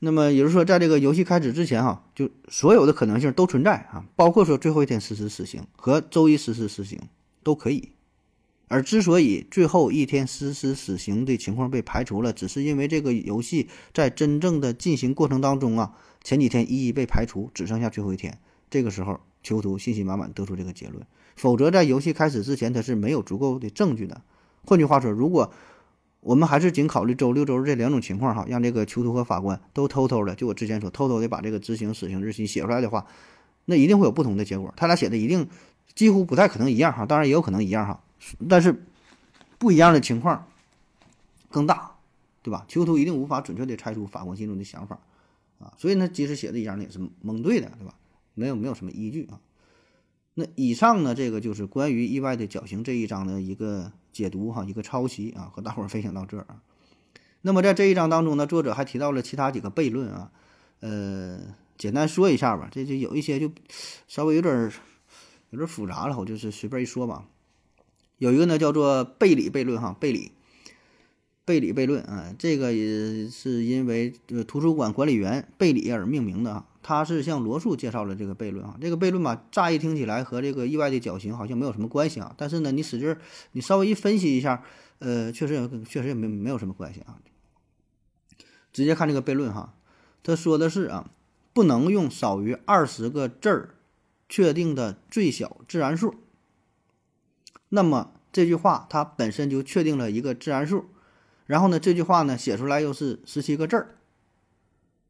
[0.04, 7.00] 那么也就是说，在这个游戏开始之前哈，就所有的可能性都存在啊，包括说最后一天实施死刑和周一实施死刑
[7.44, 7.92] 都可以。
[8.68, 15.94] 而之所以最后一天实施死刑的情况被排除了，只是因为这个游戏在真正的进行过程当中啊，
[16.24, 18.40] 前几天一一被排除，只剩下最后一天。
[18.72, 21.06] 这个时候，囚徒信心满满得出这个结论。
[21.36, 24.22] 否则，在游戏开始之前，他是没有足够的证据的。
[24.66, 25.52] 换句话说，如果
[26.22, 33.06] 我们还是仅考虑周六、周日这两种情况哈，让这个囚徒和法官都偷偷的，就我之前说，偷偷的把这个执行死刑日期写出来的话，
[33.66, 34.74] 那一定会有不同的结果。
[34.78, 35.50] 他俩写的一定
[35.96, 38.04] 几乎不太可能一样哈，当然也有可能一样哈。
[38.48, 38.86] 但是，
[39.58, 40.48] 不一样的情况
[41.50, 41.96] 更大，
[42.44, 42.66] 对吧？
[42.68, 45.00] 囚徒一定无法准确的猜出法官心中的想法，
[45.60, 47.96] 啊，所以呢，即使写的一样的也是蒙对的，对吧？
[48.36, 49.42] 没有没有什么依据啊。
[50.36, 56.62] 那以上呢，这个就是关于意外的绞刑这一章的一个解读哈，一个抄袭啊，和大伙儿分享到这儿啊。
[57.42, 60.32] 那么在这一章当中呢，作者还提到了其他几个悖论啊，
[60.82, 61.40] 呃，
[61.78, 63.52] 简单说一下吧，这就有一些就
[64.08, 64.72] 稍微有点
[65.50, 67.26] 有点复杂了，我就是随便一说吧。
[68.18, 70.34] 有一个呢，叫做贝里悖论，哈，贝里，
[71.52, 76.66] 贝里悖论啊，这个也是因为呃图书馆管理员贝里而命名的啊。
[76.82, 78.78] 他是向罗素介绍了这个悖论啊。
[78.80, 82.34] 这个悖论吧，乍一听起来和这个意外的绞刑好像没有什么关系啊。
[82.38, 83.14] 但是呢，你使劲，
[83.52, 84.64] 你稍微一分析一下，
[85.00, 87.20] 呃，确实确实也没没有什么关系啊。
[88.72, 89.74] 直接看这个悖论哈，
[90.24, 91.12] 他说的是啊，
[91.52, 93.76] 不能用少于二十个字儿
[94.30, 96.16] 确定的最小自然数。
[97.68, 100.86] 那么这句话它本身就确定了一个自然数，
[101.52, 103.98] 然后呢，这句话呢写出来又是十七个字儿，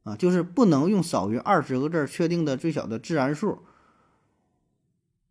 [0.02, 3.60] 啊，就是不能用少于二十个字儿确定的最小的自然数。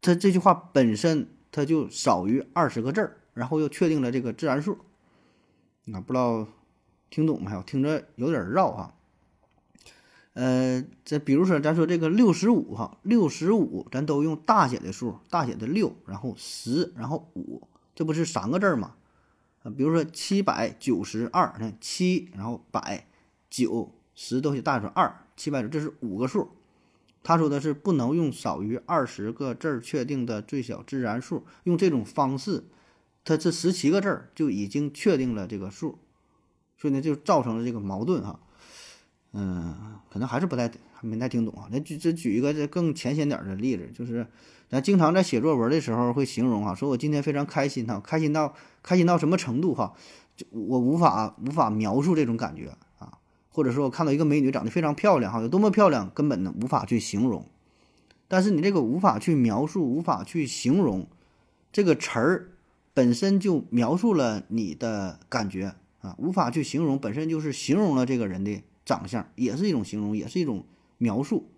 [0.01, 4.79] 它这句话本身它就少于二十个字儿，然后又确定了这个自然数，
[5.93, 6.47] 啊，不知道
[7.11, 7.61] 听懂没有？
[7.65, 8.95] 听着有点绕哈。
[10.35, 18.95] 呃，这比如说，咱说这个六十五哈，六十五，咱都用大写的数，大写的六，然后十，然后五，这不是三个字儿吗？
[19.63, 23.07] 啊，比如说七百九十二，那七，然后百，
[23.49, 26.51] 九十都写大写二，七百，这是五个数。
[27.23, 32.65] 他说的是不能用少于二十个字儿确定的最小自然数，用这种方式，
[33.25, 35.99] 它这十七个字儿就已经确定了这个数，
[36.79, 38.41] 所以呢，就造成了这个矛盾哈。
[39.33, 39.75] 嗯，
[40.13, 40.71] 可能还是不太
[41.03, 41.69] 没太听懂啊。
[41.71, 44.27] 那举这举一个这更浅显点的例子，就是
[44.69, 49.95] 咱经常在写作文的时候会形容哈，说我今天非常开心哈，开心到开心到什么程度哈，
[50.37, 53.19] 就我无法无法描述这种感觉啊。
[53.51, 57.47] 或者说我看到一个美女长得非常漂亮哈，有多么漂亮，根本呢无法去形容。
[58.27, 61.07] 但是你这个无法去描述、无法去形容
[61.73, 62.51] 这个词儿
[62.93, 68.63] 本身就描述了你的感觉啊，无法去形容本身就是形容了这个人的。
[68.91, 70.67] 长相也是一种形容，也是一种
[70.99, 71.49] 描述，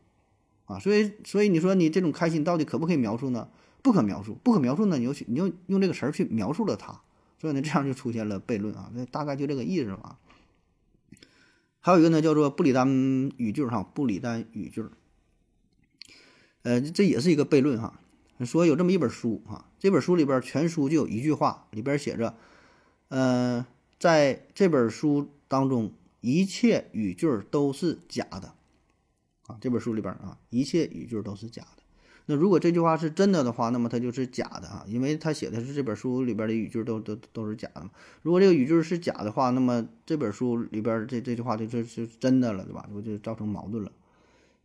[0.66, 3.48] 啊，所以所以你说你这种开心到底可不可以描述呢？
[3.80, 7.00] 不可描述，不可描述呢，你就你就用这个词儿去描述了它，
[7.40, 10.18] 所以呢，这样就出现了悖论啊，那大概就这个意思吧。
[11.80, 12.86] 还有一个呢，叫做布里丹
[13.38, 14.84] 语句哈，布里丹语句，
[16.64, 17.98] 呃，这也是一个悖论哈。
[18.44, 22.36] 说有这么一本书哈，这本书里边全书就有一句话，里边写着，
[23.08, 23.66] 呃，
[23.98, 25.92] 在这本书当中。
[26.22, 28.54] 一切语句都是假的，
[29.48, 31.82] 啊，这本书里边啊，一切语句都是假的。
[32.26, 37.90] 那如果这句话是真的的话，那么它就是假的啊，因为他写的是这本书里边的语句都都都是假的嘛。
[38.22, 42.88] 如果这个语句是假的话，那么这本书里边这这句话就就是真的了，对吧？
[42.94, 43.90] 我就造成矛盾了。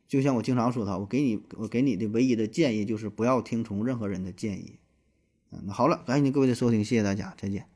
[0.07, 4.77] 就像我经常说的，我给你我给你的唯一的建议就是不要听从任何人的建议。
[5.49, 7.67] 嗯，好了，感谢您各位的收听，谢谢大家，再见。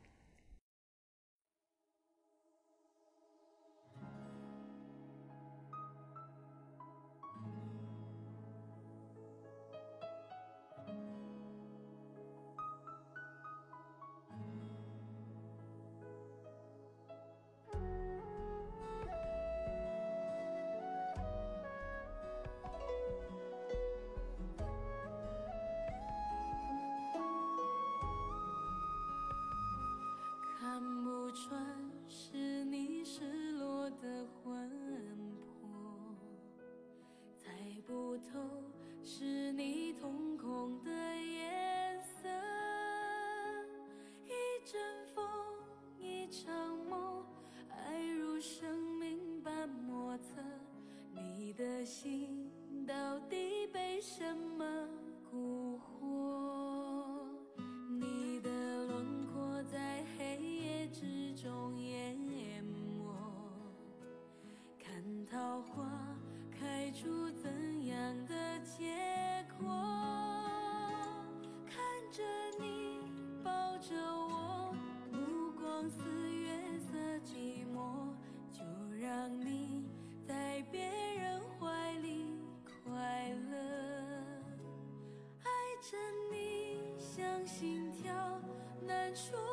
[89.30, 89.51] 说。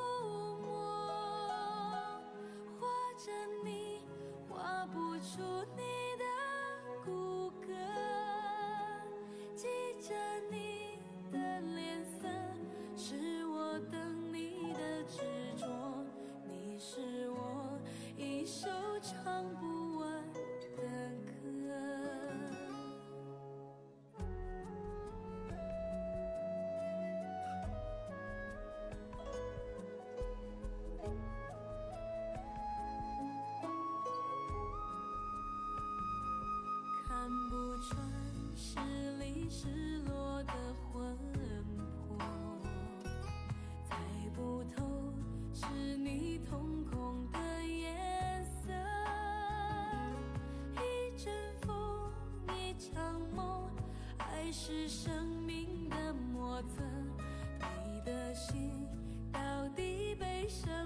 [39.62, 39.68] 失
[40.07, 41.18] 落的魂
[42.07, 42.18] 魄
[43.84, 43.97] 猜
[44.34, 45.14] 不透
[45.53, 47.38] 是你瞳孔的
[47.68, 48.72] 颜色。
[50.76, 52.10] 一阵风
[52.55, 53.70] 一场梦
[54.18, 56.82] 爱是生命的莫测
[57.86, 58.72] 你的心
[59.34, 59.39] 到
[59.76, 60.78] 底被什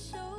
[0.00, 0.29] show